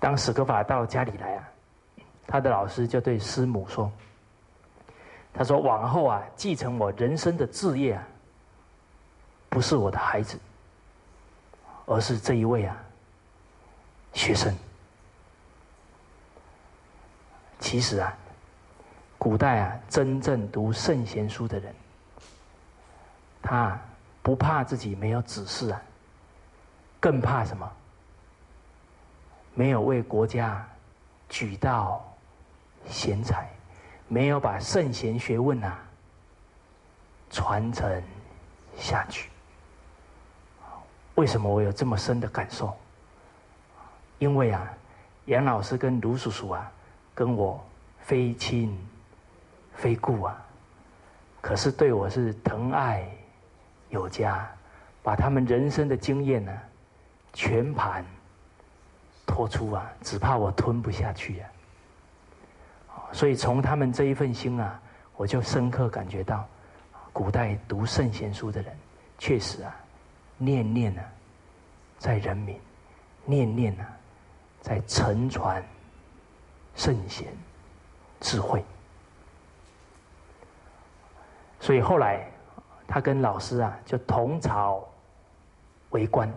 [0.00, 1.48] 当史可法到家里来啊，
[2.26, 3.90] 他的老师就对师母说
[5.32, 8.06] ：“他说往后啊，继承我人生的志业啊，
[9.48, 10.38] 不是我的孩子，
[11.86, 12.76] 而是这一位啊
[14.12, 14.52] 学生。
[17.70, 18.12] 其实啊。”
[19.16, 21.74] 古代啊，真正读圣贤书的人，
[23.42, 23.78] 他
[24.22, 25.80] 不怕自己没有子嗣啊，
[26.98, 27.70] 更怕什么？
[29.54, 30.66] 没有为国家
[31.28, 32.02] 举到
[32.88, 33.46] 贤才，
[34.08, 35.78] 没有把圣贤学问啊
[37.30, 38.02] 传承
[38.78, 39.28] 下去。
[41.16, 42.74] 为什么我有这么深的感受？
[44.18, 44.66] 因为啊，
[45.26, 46.72] 杨老师跟卢叔叔啊，
[47.14, 47.62] 跟我
[48.00, 48.76] 非亲。
[49.72, 50.36] 非故啊，
[51.40, 53.02] 可是对我是疼爱
[53.88, 54.46] 有加，
[55.02, 56.52] 把他们人生的经验呢，
[57.32, 58.04] 全盘
[59.24, 61.48] 托出啊，只怕我吞不下去啊。
[63.10, 64.78] 所以从他们这一份心啊，
[65.16, 66.46] 我就深刻感觉到，
[67.10, 68.76] 古代读圣贤书的人，
[69.18, 69.74] 确实啊，
[70.36, 71.02] 念念啊，
[71.96, 72.60] 在人民，
[73.24, 73.88] 念念啊，
[74.60, 75.64] 在沉船
[76.80, 77.26] 圣贤
[78.22, 78.64] 智慧。
[81.60, 82.26] 所以后来，
[82.88, 84.82] 他跟老师啊，就同朝
[85.90, 86.32] 为官。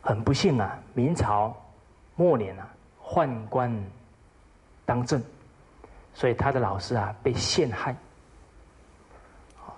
[0.00, 1.54] 很不幸啊，明朝
[2.16, 2.66] 末年啊，
[3.04, 3.70] 宦官
[4.86, 5.22] 当政，
[6.14, 7.94] 所以他的老师啊被陷害，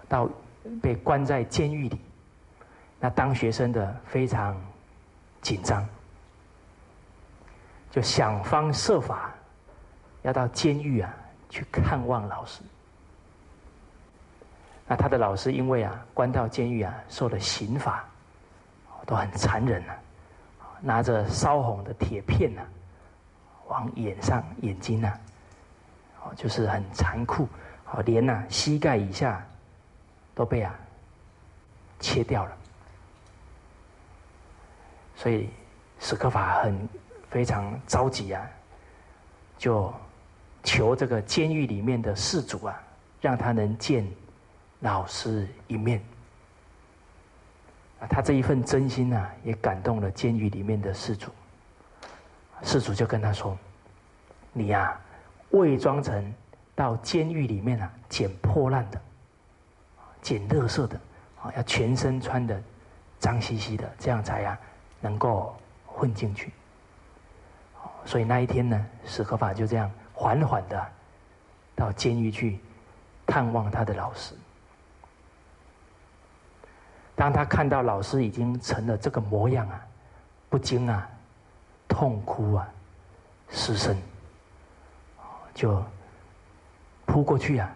[0.09, 0.30] 到
[0.80, 1.98] 被关在监狱里。
[3.00, 4.56] 那当学生的非常
[5.42, 5.85] 紧张，
[7.90, 9.33] 就想方设法
[10.22, 11.12] 要到监狱啊
[11.48, 12.62] 去看望老师。
[14.87, 18.05] 那他的老师因为啊关到监狱啊受了刑罚，
[19.07, 19.96] 都很残忍啊，
[20.81, 22.62] 拿着烧红的铁片呐，
[23.68, 25.12] 往眼上眼睛呐，
[26.22, 27.48] 哦就是很残酷，
[27.92, 29.44] 哦连呐膝盖以下
[30.35, 30.74] 都被啊
[32.00, 32.57] 切掉了，
[35.14, 35.48] 所以
[36.00, 36.88] 史可法很
[37.30, 38.46] 非常着急啊，
[39.56, 39.92] 就
[40.62, 42.82] 求这个监狱里面的事主啊，
[43.20, 44.06] 让他能见。
[44.82, 46.00] 老师一面，
[48.00, 51.30] 啊，他这一份真心啊，也感动了监狱里面的事主。
[52.62, 53.58] 事主就跟他说
[54.54, 54.98] ：“你呀，
[55.50, 56.32] 伪装成
[56.74, 58.98] 到监狱里面啊，捡破烂的，
[60.22, 60.98] 捡垃圾的，
[61.42, 62.58] 啊，要全身穿的
[63.18, 64.58] 脏兮兮的，这样才呀
[64.98, 66.50] 能够混进去。”
[68.11, 70.85] 所以那一天呢，史可法就这样缓缓的
[71.77, 72.59] 到监狱去
[73.25, 74.35] 探望他的老师。
[77.14, 79.81] 当他看到老师已经成了这个模样啊，
[80.49, 81.09] 不禁啊，
[81.87, 82.68] 痛哭啊，
[83.49, 83.96] 失声，
[85.55, 85.81] 就
[87.07, 87.73] 扑过去啊，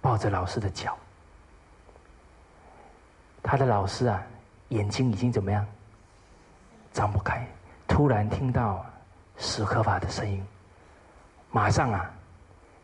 [0.00, 0.98] 抱着老师的脚。
[3.40, 4.20] 他的老师啊，
[4.70, 5.64] 眼睛已经怎么样？
[6.92, 7.46] 张不开。
[7.86, 8.84] 突然听到
[9.36, 10.44] 史可法的声音，
[11.50, 12.10] 马上啊，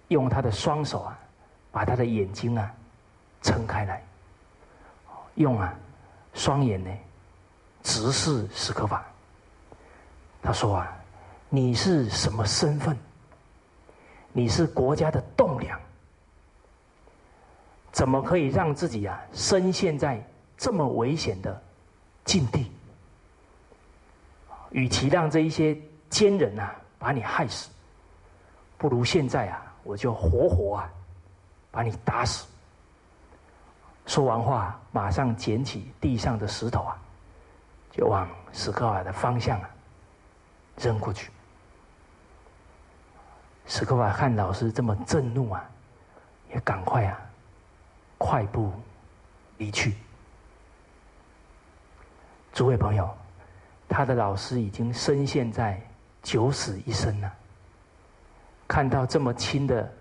[0.09, 1.19] 用他的双手啊，
[1.71, 2.75] 把他的眼睛啊，
[3.43, 4.03] 撑开来。
[5.37, 5.75] 用啊，
[6.35, 6.91] 双眼呢，
[7.83, 9.05] 直视史可法。
[10.43, 10.97] 他说啊，
[11.49, 12.97] 你是什么身份？
[14.33, 15.81] 你是国家的栋梁，
[17.91, 20.25] 怎么可以让自己啊深陷在
[20.57, 21.63] 这么危险的
[22.25, 22.71] 境地？
[24.71, 25.77] 与其让这一些
[26.11, 27.71] 奸人啊把你害死，
[28.77, 30.91] 不如现在啊，我就活活啊
[31.71, 32.47] 把你打死。
[34.07, 36.99] 说完话，马上捡起地上的石头啊，
[37.93, 39.71] 就往史可法的方向啊
[40.77, 41.31] 扔过去。
[43.67, 45.65] 史可法看老师这么震怒啊，
[46.53, 47.17] 也赶快啊
[48.19, 48.73] 快步
[49.59, 49.95] 离去。
[52.53, 53.09] 诸位朋友，
[53.89, 55.81] 他的老师已经深陷在
[56.23, 57.33] 九死一生了。
[58.69, 59.93] 看到这么亲的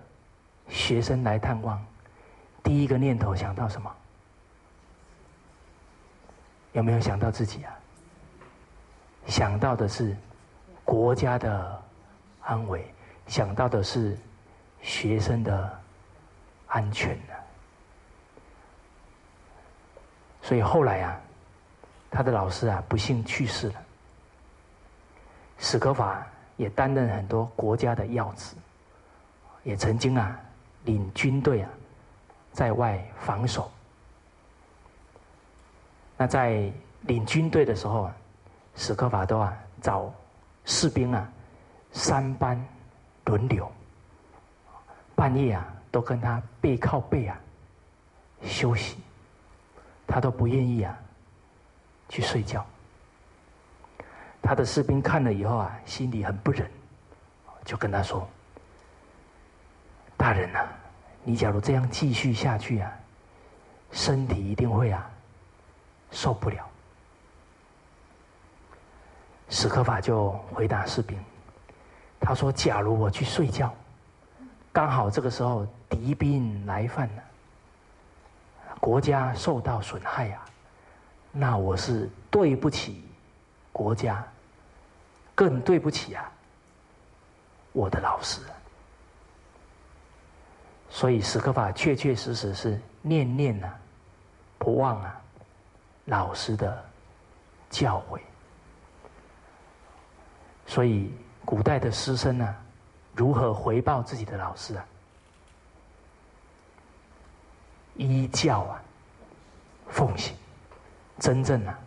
[0.68, 1.84] 学生来探望，
[2.64, 3.92] 第一个念头想到什么？
[6.74, 7.74] 有没有想到自己啊？
[9.26, 10.16] 想到的是
[10.86, 11.84] 国家的
[12.42, 12.86] 安危，
[13.26, 14.18] 想到的是
[14.82, 15.80] 学生的
[16.68, 17.34] 安全呢？
[20.44, 21.20] 所以后来啊，
[22.12, 23.84] 他的老师啊不幸去世了。
[25.60, 26.26] 史可法
[26.58, 28.56] 也担任很多国家的要职，
[29.64, 30.40] 也曾经啊
[30.86, 31.70] 领军队啊
[32.52, 33.70] 在外防守。
[36.18, 38.16] 那在领军队的时候啊，
[38.76, 40.12] 史可法都啊找
[40.66, 41.30] 士兵啊
[41.92, 42.62] 三班
[43.26, 43.72] 轮流，
[45.16, 47.40] 半夜啊都跟他背靠背啊
[48.44, 48.98] 休息，
[50.08, 50.98] 他都不愿意啊
[52.10, 52.66] 去睡觉。
[54.50, 56.68] 他的士兵看了以后啊，心里很不忍，
[57.64, 58.28] 就跟他说
[60.18, 60.68] ：“大人呐，
[61.24, 62.92] 你假如这样继续下去啊，
[63.92, 65.08] 身体一定会啊。”
[66.10, 66.68] 受不了，
[69.50, 71.16] 史可法就回答士兵
[72.20, 73.72] ：“他说，假如我去睡觉，
[74.74, 77.24] 刚好这个时候敌兵来犯了，
[78.80, 80.42] 国家受到损害呀，
[81.32, 83.08] 那我是对不起
[83.72, 84.26] 国家，
[85.40, 86.30] 更对不起啊
[87.72, 88.42] 我的老师。
[90.90, 93.74] 所以史可法确确实实是念念啊，
[94.58, 95.22] 不忘啊
[96.04, 96.84] 老师的
[97.70, 98.20] 教诲。
[100.68, 101.10] 所以
[101.46, 102.56] 古代的师生呢，
[103.16, 104.86] 如何回报自己的老师啊？
[107.96, 108.82] 依教啊，
[109.88, 110.36] 奉行，
[111.18, 111.80] 真正啊，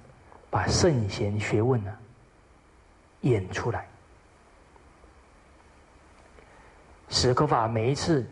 [0.49, 1.95] 把圣贤学问呢
[3.23, 3.87] 演出来。
[7.09, 8.25] 史可法每一次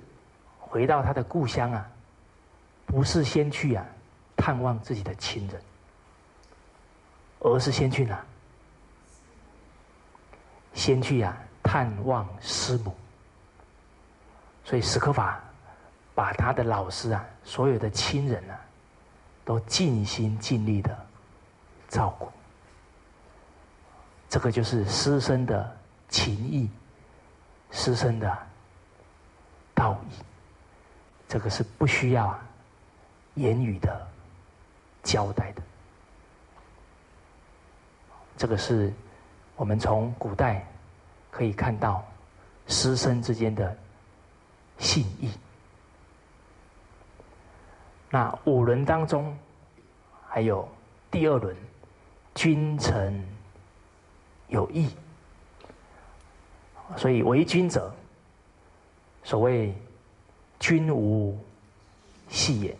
[0.58, 1.86] 回到他的故乡啊，
[2.86, 3.84] 不是先去啊
[4.36, 5.60] 探望自己的亲人，
[7.40, 8.18] 而是先去哪？
[10.72, 12.94] 先去啊探望师母。
[14.64, 15.40] 所以史可法
[16.14, 18.58] 把他的老师啊，所有的亲人啊，
[19.44, 20.96] 都尽心尽力的
[21.88, 22.30] 照顾。
[24.30, 25.76] 这个就是师生的
[26.08, 26.70] 情谊，
[27.70, 28.50] 师生的。
[29.72, 30.14] 道义，
[31.26, 32.38] 这个是不需要
[33.36, 34.06] 言语的
[35.02, 35.62] 交代的。
[38.36, 38.92] 这个是
[39.56, 40.66] 我们从古代
[41.30, 42.04] 可以看到
[42.66, 43.74] 师生之间的
[44.78, 45.30] 信义。
[48.10, 49.34] 那五伦当中
[50.28, 50.68] 还有
[51.10, 51.56] 第二轮，
[52.34, 53.26] 君臣
[54.50, 54.90] 有义，
[56.96, 57.92] 所以为君者。
[59.22, 59.74] 所谓
[60.58, 61.38] “君无
[62.30, 62.76] 戏言”，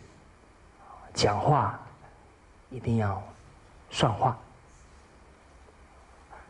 [1.13, 1.79] 讲话
[2.71, 3.21] 一定要
[3.91, 4.35] 算话。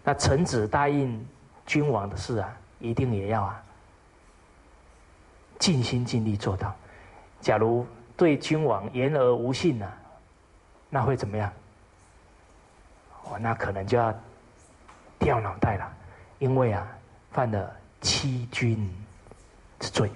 [0.01, 1.23] 那臣子答应
[1.65, 3.61] 君王的事啊，一定也要啊
[5.59, 6.73] 尽心尽力做到。
[7.41, 9.91] 假如对君王言而无信呢，
[10.89, 11.51] 那会怎么样？
[13.25, 14.17] 哦，那可能就要
[15.21, 15.89] 掉脑袋了，
[16.39, 16.85] 因为啊，
[17.31, 18.91] 犯了欺君。
[19.79, 20.11] 之罪，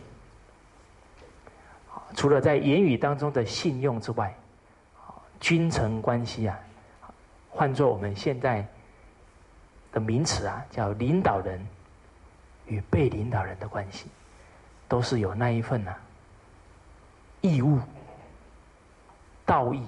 [2.16, 4.32] 除了在言语当中的信用之外，
[5.40, 6.56] 君臣关系啊，
[7.50, 8.64] 换作我们现在
[9.92, 11.60] 的名词啊，叫领导人
[12.68, 14.06] 与被领导人的关系，
[14.88, 15.96] 都是有那一份呐
[17.42, 17.80] 义务、
[19.48, 19.84] 道义、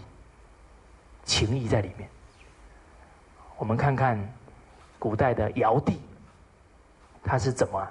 [1.24, 2.10] 情义在里面。
[3.58, 4.18] 我们看看
[5.00, 6.00] 古代的尧帝，
[7.24, 7.88] 他是怎么？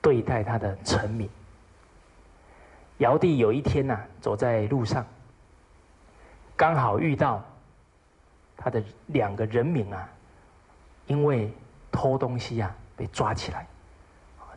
[0.00, 1.28] 对待他的臣民，
[2.98, 5.04] 尧帝有一天呐，走在路上，
[6.56, 7.42] 刚好遇到
[8.56, 10.08] 他的两个人民啊，
[11.06, 11.52] 因为
[11.90, 13.66] 偷东西啊被抓起来，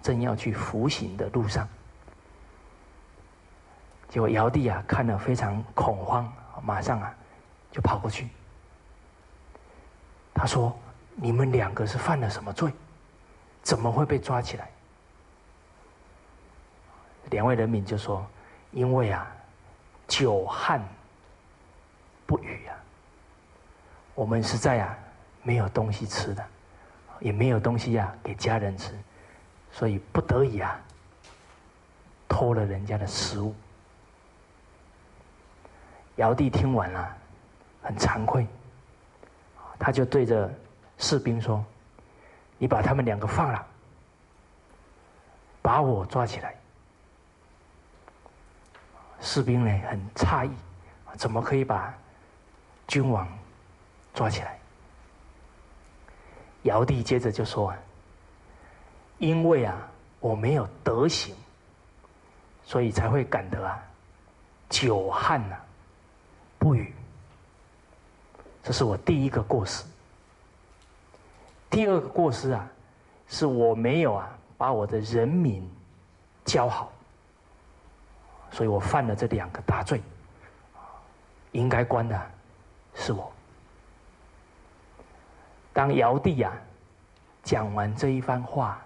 [0.03, 1.67] 正要去服刑的路上，
[4.09, 7.13] 结果尧帝啊看了非常恐慌，马上啊
[7.71, 8.27] 就跑过去，
[10.35, 10.73] 他说
[11.15, 12.71] ：“你们两个是犯了什么罪？
[13.61, 14.69] 怎么会被抓起来？”
[17.29, 18.25] 两位人民就说
[18.71, 19.31] ：“因为啊，
[20.07, 20.81] 久旱
[22.25, 22.75] 不雨啊，
[24.15, 24.97] 我们实在啊
[25.43, 26.45] 没有东西吃的，
[27.19, 28.97] 也没有东西呀给家人吃，
[29.71, 30.79] 所以不得已啊
[32.27, 33.53] 偷了人家的食物。”
[36.17, 37.17] 尧帝听完了，
[37.81, 38.45] 很惭愧，
[39.79, 40.51] 他就对着
[41.01, 41.65] 士兵说
[42.59, 43.65] ：“你把他们两个放了，
[45.61, 46.55] 把我抓起来。”
[49.19, 50.51] 士兵呢很诧异，
[51.17, 51.93] 怎么可以把
[52.87, 53.27] 君王
[54.13, 54.57] 抓起来？
[56.63, 57.73] 尧帝接着就说
[59.17, 59.75] ：“因为啊，
[60.19, 61.35] 我没有德行，
[62.63, 63.83] 所以才会感得啊
[64.69, 65.57] 久旱呐
[66.59, 66.93] 不雨。
[68.61, 69.83] 这是我第一个过失。
[71.71, 72.69] 第二个过失啊，
[73.27, 75.67] 是我没有啊把我的人民
[76.45, 76.91] 教好。”
[78.51, 80.01] 所以我犯了这两个大罪，
[81.53, 82.21] 应该关的
[82.93, 83.31] 是我。
[85.71, 86.53] 当尧帝啊
[87.43, 88.81] 讲完这一番话，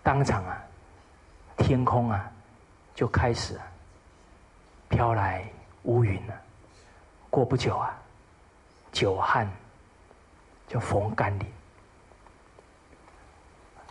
[0.00, 0.62] 当场啊
[1.56, 2.30] 天空啊
[2.94, 3.66] 就开始啊
[4.88, 5.44] 飘来
[5.82, 6.34] 乌云了。
[7.28, 7.92] 过不久啊，
[8.92, 9.50] 久旱
[10.70, 11.46] 就逢甘霖。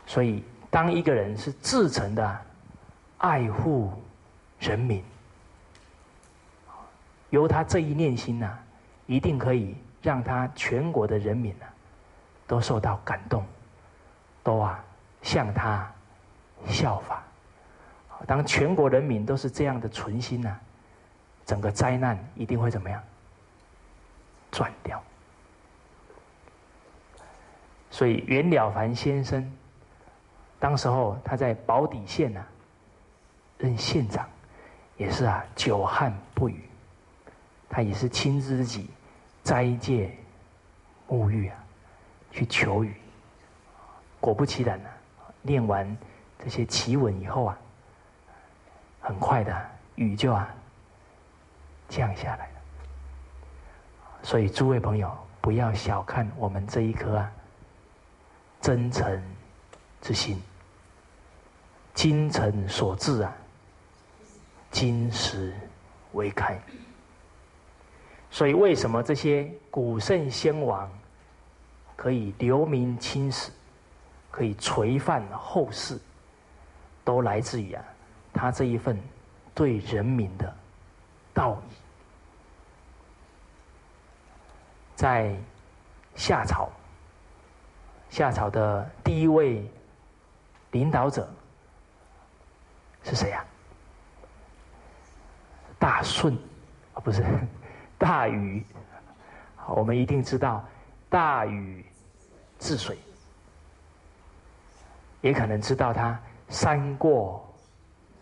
[0.07, 2.41] 所以，当一个人是至诚的。
[3.21, 3.91] 爱护
[4.61, 5.03] 人民，
[7.31, 8.57] 由他这一念心呐，
[9.07, 11.65] 一定可以让他全国的人民呐，
[12.47, 13.45] 都受到感动，
[14.41, 14.81] 都啊
[15.21, 15.85] 向他
[16.65, 17.21] 效法。
[18.25, 20.57] 当全国人民都是这样的存心呐，
[21.45, 23.03] 整个灾难一定会怎么样？
[24.49, 25.03] 转掉。
[27.99, 29.45] 所以袁了凡先生，
[30.57, 32.41] 当时候他在宝坻县呐。
[33.57, 34.25] 任县长，
[34.95, 36.63] 也是啊久旱不雨，
[37.69, 38.89] 他也是亲自己
[39.43, 40.15] 斋戒
[41.09, 41.57] 沐浴啊，
[42.31, 42.95] 去求雨。
[44.21, 44.89] 果不其然呢，
[45.41, 45.97] 练完
[46.41, 47.57] 这些祈文以后啊，
[49.01, 50.47] 很快的雨就啊
[51.89, 52.53] 降下来了。
[54.23, 57.29] 所以诸位朋友，不要小看我们这一颗啊
[58.61, 59.21] 真诚
[60.01, 60.41] 之心。
[61.95, 63.35] 精诚所至啊，
[64.71, 65.53] 金石
[66.13, 66.57] 为开。
[68.31, 70.89] 所以，为什么这些古圣先王
[71.97, 73.51] 可以留名青史，
[74.31, 75.99] 可以垂范后世，
[77.03, 77.83] 都来自于啊，
[78.31, 78.97] 他这一份
[79.53, 80.55] 对人民的
[81.33, 81.73] 道义。
[84.95, 85.35] 在
[86.15, 86.69] 夏朝，
[88.09, 89.69] 夏朝的第一位
[90.71, 91.29] 领导者。
[93.03, 93.43] 是谁呀？
[95.79, 96.37] 大舜
[96.93, 97.23] 啊，不是
[97.97, 98.65] 大禹。
[99.67, 100.63] 我们一定知道
[101.09, 101.85] 大禹
[102.59, 102.97] 治水，
[105.21, 107.47] 也可能知道他三过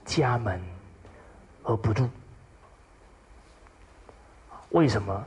[0.05, 0.61] 家门
[1.63, 2.07] 而不入。
[4.69, 5.25] 为什么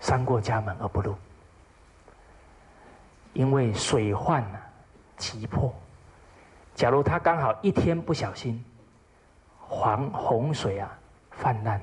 [0.00, 1.16] 三过家门而不入？
[3.32, 4.60] 因为水患啊
[5.16, 5.72] 急迫。
[6.74, 8.62] 假如他刚好一天不小心。
[9.74, 10.98] 黄洪水啊，
[11.30, 11.80] 泛滥，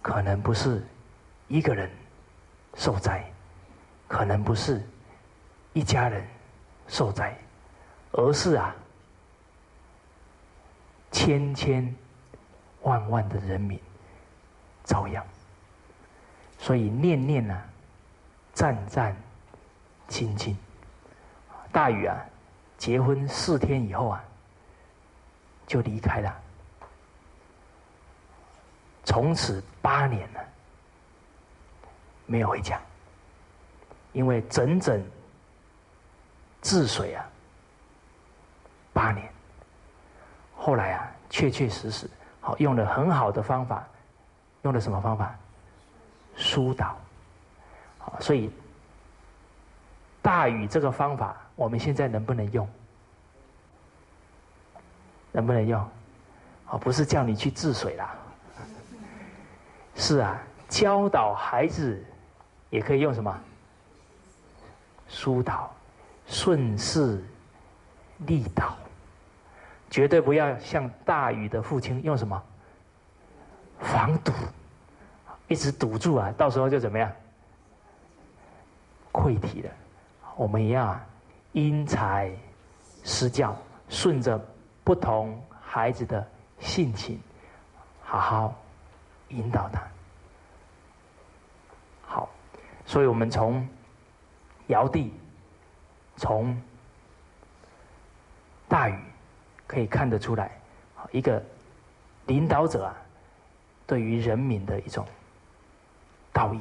[0.00, 0.86] 可能不是
[1.48, 1.90] 一个人
[2.74, 3.24] 受灾，
[4.06, 4.80] 可能不是
[5.72, 6.24] 一家人
[6.86, 7.36] 受灾，
[8.12, 8.72] 而是啊，
[11.10, 11.92] 千千
[12.82, 13.76] 万万的人民
[14.84, 15.26] 遭殃。
[16.58, 17.60] 所以念念啊，
[18.54, 19.16] 战战
[20.08, 20.56] 亲亲。
[21.70, 22.16] 大禹啊，
[22.76, 24.24] 结婚四天以后啊，
[25.66, 26.34] 就离开了。
[29.04, 30.40] 从此八年了，
[32.26, 32.80] 没有回家，
[34.12, 35.02] 因为整整
[36.60, 37.24] 治水啊
[38.92, 39.30] 八年。
[40.56, 43.86] 后来啊，确确实实好用了很好的方法，
[44.62, 45.34] 用的什么方法？
[46.36, 46.96] 疏导。
[47.98, 48.50] 好，所以
[50.28, 52.68] 大禹这个方法，我们现在能不能用？
[55.32, 55.82] 能不能用？
[56.68, 58.14] 哦，不是叫你去治水啦。
[59.94, 62.04] 是啊，教导孩子
[62.68, 63.34] 也可以用什么？
[65.08, 65.74] 疏导、
[66.26, 67.24] 顺势、
[68.26, 68.76] 利导，
[69.88, 72.44] 绝对不要像大禹的父亲用什么
[73.80, 74.30] 防堵，
[75.46, 77.10] 一直堵住啊，到时候就怎么样？
[79.10, 79.70] 溃体了。
[80.38, 80.98] 我们也要
[81.52, 82.32] 因材
[83.04, 83.54] 施教，
[83.90, 84.40] 顺着
[84.84, 86.26] 不同孩子的
[86.60, 87.20] 性情，
[88.02, 88.54] 好好。
[89.30, 89.82] 引导他，
[92.00, 92.30] 好，
[92.86, 93.68] 所以我们从
[94.68, 95.12] 尧帝，
[96.16, 96.58] 从
[98.66, 98.98] 大禹
[99.66, 100.50] 可以看得出来，
[101.12, 101.44] 一个
[102.24, 102.96] 领导者啊，
[103.86, 105.06] 对于人民的一种
[106.32, 106.60] 道义。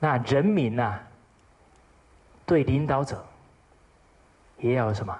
[0.00, 0.98] 那人民呐，
[2.48, 3.24] 对领导者
[4.56, 5.16] 也要什么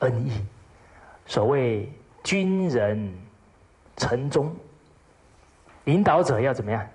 [0.00, 0.44] 恩义？
[1.24, 1.88] 所谓
[2.24, 3.16] 君人。
[4.00, 4.54] 臣忠，
[5.82, 6.86] 领导者要怎么样？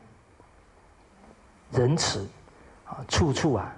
[1.70, 2.26] 仁慈
[2.86, 3.70] 啊，处处啊，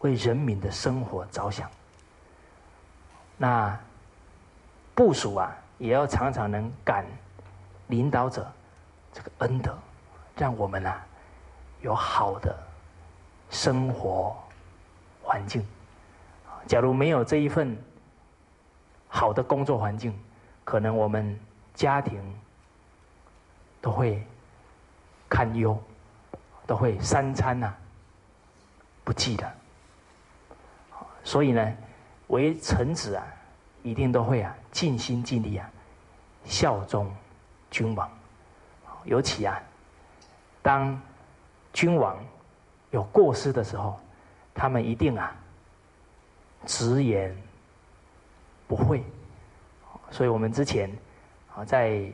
[0.00, 1.70] 为人民的生活着想。
[3.38, 3.74] 那
[4.94, 7.06] 部署啊，也要常常能感
[7.86, 8.46] 领导者
[9.14, 9.74] 这个恩德，
[10.36, 11.02] 让我们啊
[11.80, 12.54] 有好的
[13.52, 14.36] 生活
[15.22, 15.64] 环境。
[16.66, 17.80] 假如没有这一份
[19.06, 20.12] 好的工作环境，
[20.64, 21.38] 可能我们
[21.72, 22.20] 家庭。
[23.82, 24.24] 都会
[25.28, 25.76] 堪忧，
[26.68, 27.74] 都会三餐呐
[29.02, 29.52] 不记的。
[31.24, 31.76] 所以呢，
[32.28, 33.26] 为臣子啊，
[33.82, 35.68] 一定都会啊尽心尽力啊
[36.44, 37.12] 效忠
[37.72, 38.08] 君王。
[39.02, 39.60] 尤其啊，
[40.62, 40.96] 当
[41.72, 42.16] 君王
[42.92, 43.98] 有过失的时候，
[44.54, 45.36] 他们一定啊
[46.64, 47.36] 直言
[48.66, 49.02] 不讳。
[50.10, 50.88] 所以我们之前
[51.54, 52.10] 啊在。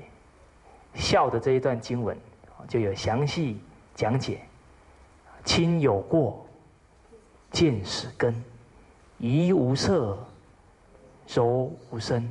[0.94, 2.16] 孝的这一段经文，
[2.66, 3.60] 就有详细
[3.94, 4.40] 讲解：
[5.44, 6.44] 亲有过，
[7.52, 8.32] 见始根；
[9.18, 10.18] 怡无色，
[11.28, 12.22] 柔无声；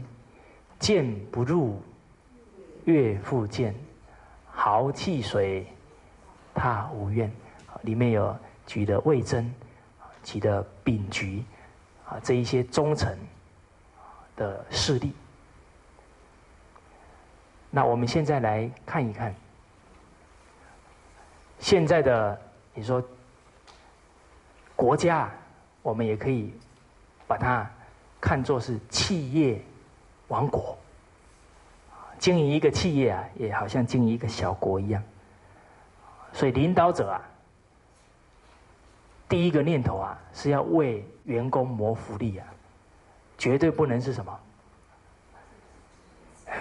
[0.79, 1.79] 见不入，
[2.85, 3.71] 悦复见；
[4.51, 5.65] 豪气水，
[6.53, 7.31] 踏无怨。
[7.83, 9.53] 里面有举的魏征，
[10.23, 11.43] 举的丙菊，
[12.07, 13.17] 啊，这一些忠臣
[14.35, 15.13] 的势力。
[17.69, 19.33] 那我们现在来看一看，
[21.59, 22.39] 现在的
[22.73, 23.03] 你说
[24.75, 25.29] 国家，
[25.81, 26.53] 我们也可以
[27.27, 27.69] 把它
[28.21, 29.61] 看作是企业
[30.27, 30.77] 王国。
[32.17, 35.03] 经营一个企业啊，也好像经营一个小国一样。
[36.33, 37.21] 所以领导者啊，
[39.27, 42.47] 第一个念头啊，是要为员工谋福利啊，
[43.37, 44.39] 绝对不能是什么，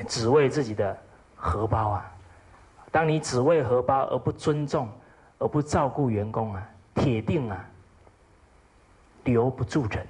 [0.09, 0.97] 只为自己的
[1.35, 2.13] 荷包啊。
[2.91, 4.89] 当你只为荷包而不尊重、
[5.39, 7.65] 而不照顾员工啊，铁定啊
[9.25, 10.07] 留不住人，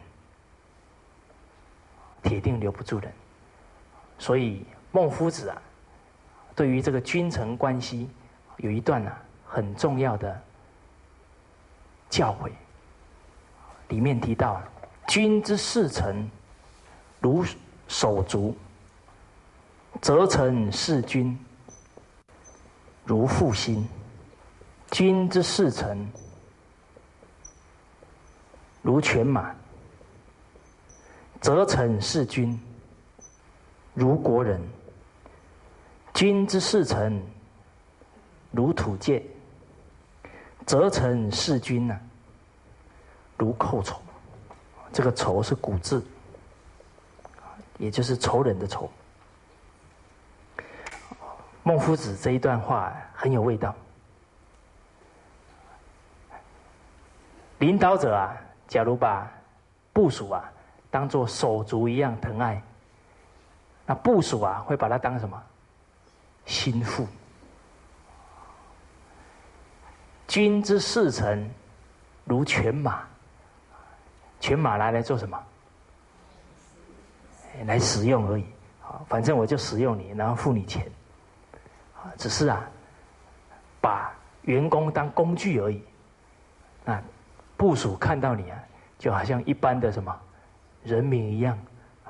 [2.22, 3.12] 铁定留不住人。
[4.18, 4.64] 所以。
[4.92, 5.60] 孟夫子啊，
[6.54, 8.08] 对于这个君臣关系
[8.56, 9.12] 有一段呢
[9.44, 10.42] 很重要的
[12.08, 12.50] 教诲，
[13.88, 14.62] 里面提到：
[15.08, 16.28] 君之视臣
[17.20, 17.44] 如
[17.88, 18.56] 手足，
[20.00, 21.38] 则臣事君
[23.04, 23.84] 如父心；
[24.90, 26.10] 君之视臣
[28.82, 29.54] 如犬马，
[31.40, 32.58] 则臣事君
[33.94, 34.60] 如国人。
[36.14, 37.22] 君之视臣
[38.50, 39.22] 如土芥，
[40.66, 41.98] 则臣视君呢
[43.38, 43.98] 如寇仇。
[44.92, 46.04] 这个仇是古字，
[47.78, 48.90] 也就是仇人的仇。
[51.62, 53.74] 孟夫子这一段话很有味道。
[57.58, 58.36] 领导者啊，
[58.68, 59.30] 假如把
[59.92, 60.44] 部属啊
[60.90, 62.62] 当做手足一样疼爱，
[63.86, 65.42] 那部属啊会把他当什么？
[66.44, 67.06] 心腹，
[70.26, 71.48] 君之视臣
[72.24, 73.02] 如犬马，
[74.40, 75.38] 犬马拿来做什么？
[77.64, 78.44] 来使用而已。
[78.82, 80.86] 啊，反正我就使用你，然后付你钱。
[81.96, 82.68] 啊，只是啊，
[83.80, 84.12] 把
[84.42, 85.82] 员工当工具而已。
[86.84, 87.02] 啊，
[87.56, 88.58] 部署看到你啊，
[88.98, 90.14] 就好像一般的什么
[90.84, 91.58] 人民一样，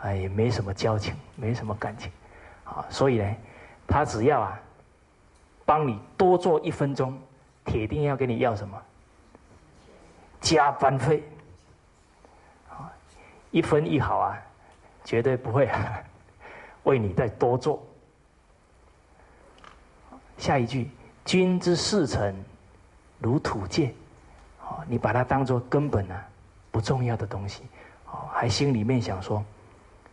[0.03, 2.11] 哎，也没什么交情，没什么感情。
[2.65, 3.37] 啊，所以呢。
[3.89, 4.61] 他只要啊，
[5.65, 7.17] 帮你多做一分钟，
[7.67, 8.81] 铁定要跟你要什么
[10.41, 11.23] 加班费，
[12.71, 12.91] 啊，
[13.51, 14.39] 一分一毫啊，
[15.05, 15.69] 绝对不会
[16.85, 17.85] 为你再多做。
[20.39, 20.91] 下一句，
[21.25, 22.35] 君之视臣
[23.19, 23.93] 如土芥，
[24.63, 26.25] 啊，你把它当做根本啊
[26.71, 27.63] 不重要的东西，
[28.07, 29.45] 啊，还心里面想说，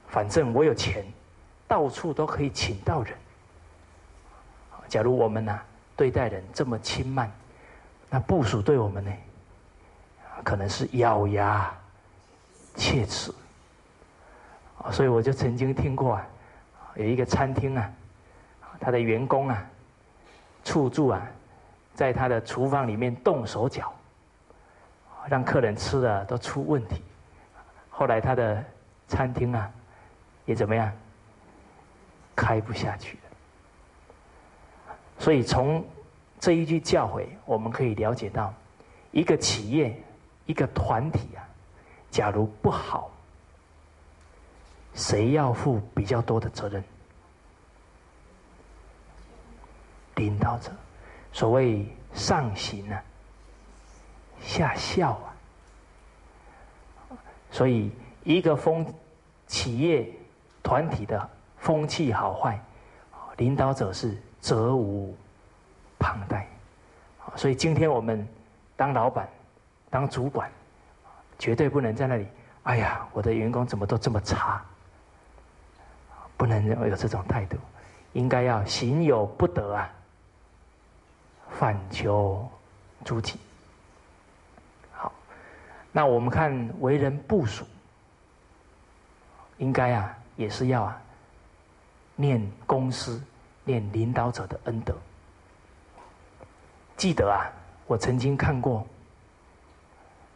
[0.08, 1.06] 反正我有钱，
[1.68, 3.16] 到处都可以请到人。
[4.88, 5.60] 假如我们呢
[5.96, 7.32] 对待人这么轻慢，
[8.14, 9.12] 那部署对我们呢，
[10.44, 11.76] 可能是咬牙
[12.76, 13.34] 切齿。
[14.92, 16.28] 所以我就曾经听过啊，
[16.94, 17.92] 有一个餐厅啊，
[18.80, 19.66] 他的员工啊，
[20.64, 21.26] 处处啊，
[21.96, 23.92] 在他的厨房里面动手脚，
[25.28, 27.02] 让客人吃的都出问题。
[27.90, 28.64] 后来他的
[29.08, 29.72] 餐厅啊，
[30.46, 30.92] 也怎么样，
[32.36, 33.18] 开不下去。
[35.18, 35.84] 所以从
[36.44, 38.54] 这一句教诲，我们可以了解到，
[39.12, 39.98] 一个企业、
[40.46, 41.40] 一个团体啊，
[42.12, 43.10] 假如不好，
[44.94, 46.84] 谁要负比较多的责任？
[50.16, 50.70] 领导者，
[51.32, 53.02] 所谓上行啊，
[54.42, 55.32] 下效啊。
[57.52, 57.90] 所以
[58.26, 58.86] 一个风
[59.48, 60.06] 企业
[60.62, 62.62] 团体的风气好坏，
[63.38, 64.22] 领导者是。
[64.42, 65.16] 责无
[66.04, 66.46] 旁贷，
[67.34, 68.28] 所以今天我们
[68.76, 69.26] 当老板、
[69.90, 70.52] 当主管，
[71.40, 72.28] 绝对不能在那里。
[72.64, 74.62] 哎呀，我的员工怎么都这么差？
[76.36, 77.56] 不能有这种态度，
[78.12, 79.90] 应该要行有不得啊，
[81.52, 82.46] 反求
[83.06, 83.40] 诸己。
[84.92, 85.10] 好，
[85.94, 87.66] 那我们看为人部属，
[89.58, 91.02] 应该啊，也是要啊，
[92.18, 93.24] 念公司。
[93.66, 94.94] 念领导者的恩德。
[96.96, 97.52] 记得啊，
[97.88, 98.86] 我曾经看过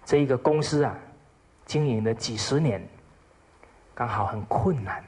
[0.05, 0.95] 这一个公司啊，
[1.65, 2.85] 经营了几十年，
[3.93, 5.03] 刚好很困难，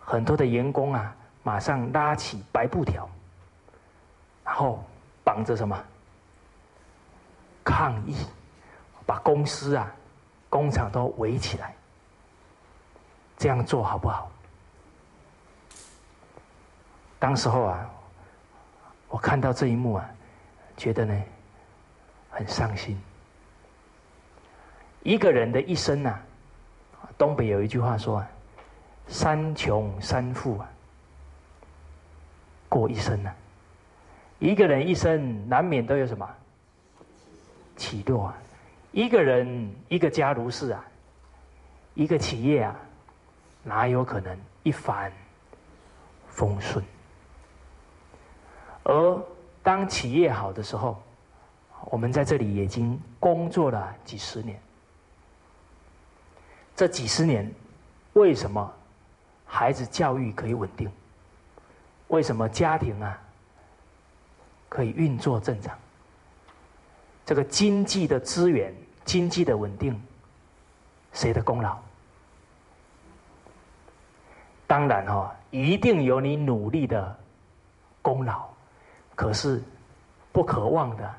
[0.00, 3.08] 很多的员工啊，马上拉起白布条，
[4.44, 4.82] 然后
[5.24, 5.78] 绑着什么
[7.64, 8.26] 抗议，
[9.06, 9.90] 把公司啊、
[10.50, 11.74] 工厂都围起来，
[13.38, 14.30] 这样做好不好？
[17.18, 17.90] 当时候啊，
[19.08, 20.08] 我看到这一幕啊，
[20.76, 21.22] 觉得呢
[22.30, 22.98] 很伤心。
[25.02, 26.18] 一个人的一生呐，
[27.16, 28.24] 东北有一句话说
[29.06, 30.68] ：“三穷三富啊，
[32.68, 33.32] 过一生呢。
[34.38, 36.28] 一个人一生难免都有什么
[37.76, 38.36] 起落啊？
[38.92, 40.84] 一个人一个家如是啊，
[41.94, 42.76] 一个企业啊，
[43.62, 45.12] 哪有可能一帆
[46.28, 46.84] 风顺？
[48.82, 49.24] 而
[49.66, 50.96] 当企业好的时候，
[51.86, 54.56] 我们在这里已经工作了几十年。
[56.76, 57.52] 这几十年，
[58.12, 58.72] 为什么
[59.44, 60.88] 孩子教育可以稳定？
[62.06, 63.20] 为什么家庭啊
[64.68, 65.76] 可以运作正常？
[67.24, 68.72] 这个经济的资源、
[69.04, 70.00] 经济的稳定，
[71.12, 71.76] 谁的功劳？
[74.68, 77.18] 当然哈，一定有你努力的
[78.00, 78.48] 功劳。
[79.16, 79.60] 可是，
[80.30, 81.14] 不渴望的，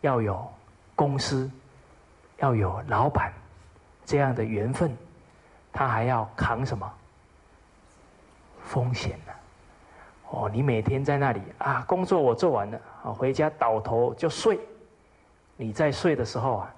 [0.00, 0.50] 要有
[0.94, 1.50] 公司，
[2.38, 3.30] 要有老板。
[4.06, 4.94] 这样的缘分，
[5.72, 6.90] 他还要扛什么
[8.62, 9.32] 风险呢？
[10.30, 14.60] 哦，你每天在那里啊，工作我做完了，啊，回家倒头就睡。
[15.56, 16.74] 你在睡的时候啊，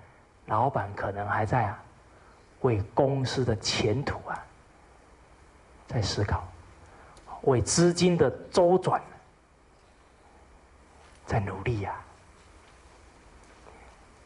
[0.46, 1.82] 老板可能还在啊，
[2.60, 4.44] 为公司的前途啊，
[5.88, 6.44] 在思考，
[7.42, 9.02] 为资金的周转
[11.26, 11.94] 在努力呀。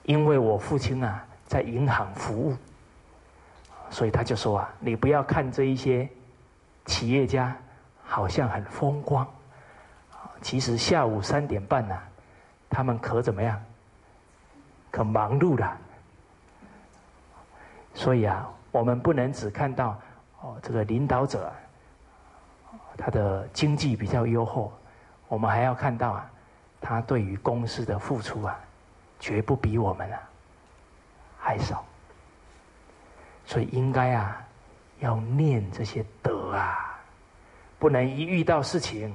[0.05, 2.57] 因为我父亲啊，在银行服务。
[3.91, 6.09] 所以他就说啊，你不要看这一些
[6.85, 7.57] 企业家
[8.05, 9.27] 好像很风光，
[10.41, 11.99] 其实下午三点半呢，
[12.69, 13.61] 他们可怎么样？
[14.93, 15.77] 可忙碌了。
[17.93, 20.01] 所以啊，我们不能只看到
[20.41, 21.53] 哦，这个领导者
[22.97, 24.73] 他的经济比较优厚，
[25.27, 26.30] 我们还要看到啊，
[26.81, 28.59] 他对于公司的付出啊，
[29.19, 30.21] 绝不比我们啊
[31.39, 31.85] 还少。
[33.45, 34.47] 所以应该啊，
[35.01, 36.99] 要念这些德啊，
[37.79, 39.13] 不能一遇到事情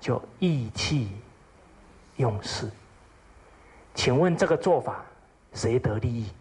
[0.00, 1.16] 就意气
[2.16, 2.70] 用事。
[3.94, 5.04] 请问这个做法
[5.54, 6.32] 谁得利益？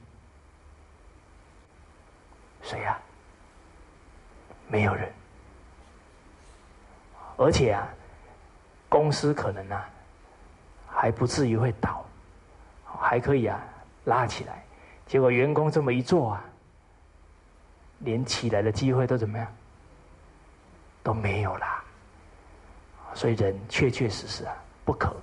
[2.61, 2.97] 谁呀？
[4.67, 5.11] 没有人。
[7.37, 7.87] 而且啊，
[8.87, 9.89] 公司可能啊
[10.99, 12.05] 还不至于会倒，
[12.83, 13.57] 还可以啊
[14.03, 14.61] 拉起来。
[15.07, 16.43] 结果员工这么一做啊。
[18.01, 19.45] 连起来的机会都怎么样？
[21.03, 21.83] 都没有啦。
[23.13, 25.13] 所以人确确实实啊，不可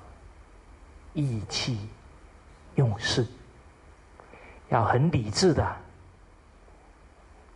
[1.14, 1.88] 意气
[2.74, 3.26] 用事，
[4.68, 5.76] 要很理智的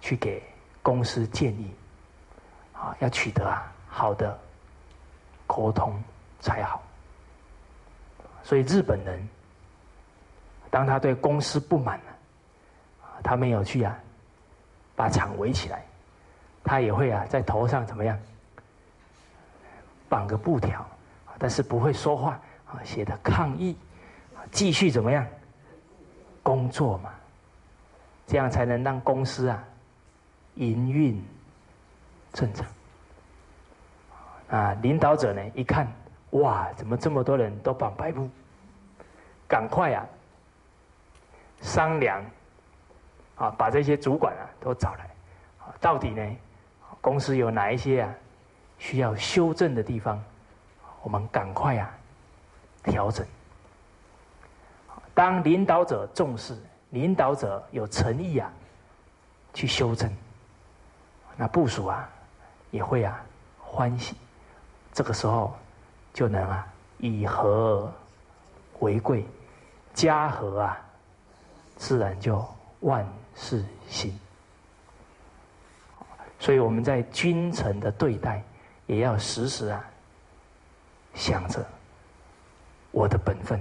[0.00, 0.42] 去给
[0.82, 1.70] 公司建议，
[2.72, 4.38] 啊，要取得啊好的
[5.46, 6.02] 沟通
[6.40, 6.82] 才好。
[8.50, 9.28] 所以日本人，
[10.70, 12.04] 当他对公司不满了，
[13.22, 13.96] 他没有去啊。
[14.96, 15.84] 把厂围起来，
[16.64, 18.18] 他也会啊，在头上怎么样
[20.08, 20.84] 绑个布条，
[21.38, 23.76] 但是不会说话啊，写的抗议，
[24.50, 25.24] 继续怎么样
[26.42, 27.14] 工作嘛，
[28.26, 29.62] 这样才能让公司啊
[30.56, 31.24] 营运
[32.32, 32.66] 正常。
[34.48, 35.86] 啊，领导者呢一看，
[36.30, 38.28] 哇，怎么这么多人都绑白布？
[39.50, 40.06] 赶快啊
[41.60, 42.24] 商量。
[43.40, 45.08] 啊，把这些主管啊都找来，
[45.80, 46.36] 到底呢，
[47.00, 48.14] 公司有哪一些啊
[48.76, 50.22] 需要修正的地方，
[51.02, 51.90] 我们赶快啊
[52.82, 53.26] 调整。
[55.14, 56.54] 当领导者重视，
[56.90, 58.52] 领导者有诚意啊，
[59.54, 60.14] 去修正，
[61.34, 62.06] 那部署啊
[62.70, 63.24] 也会啊
[63.58, 64.14] 欢喜，
[64.92, 65.56] 这个时候
[66.12, 66.66] 就能啊
[66.98, 67.90] 以和
[68.80, 69.24] 为贵，
[70.00, 70.78] 家和啊
[71.76, 72.44] 自然就
[72.80, 73.06] 万。
[73.36, 74.12] 事兴，
[76.38, 78.42] 所以我们在君臣的对待，
[78.86, 79.82] 也要时时啊
[81.14, 81.64] 想着
[82.90, 83.58] 我的本分，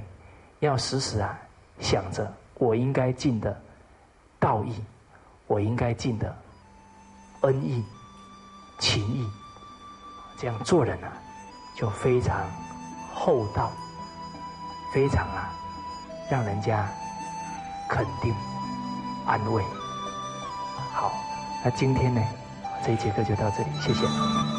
[0.60, 1.40] 要时时啊
[1.80, 3.58] 想着我应该尽的
[4.38, 4.84] 道义，
[5.48, 6.36] 我应该尽的
[7.42, 7.86] 恩义、
[8.80, 9.30] 情义，
[10.38, 11.14] 这样做人啊
[11.78, 12.44] 就非常
[13.14, 13.72] 厚道，
[14.94, 15.54] 非常啊
[16.30, 16.88] 让人家
[17.88, 18.34] 肯定。
[19.26, 19.64] 安慰。
[20.92, 21.12] 好，
[21.64, 22.22] 那今天呢，
[22.84, 24.59] 这一节课就到这里，谢谢。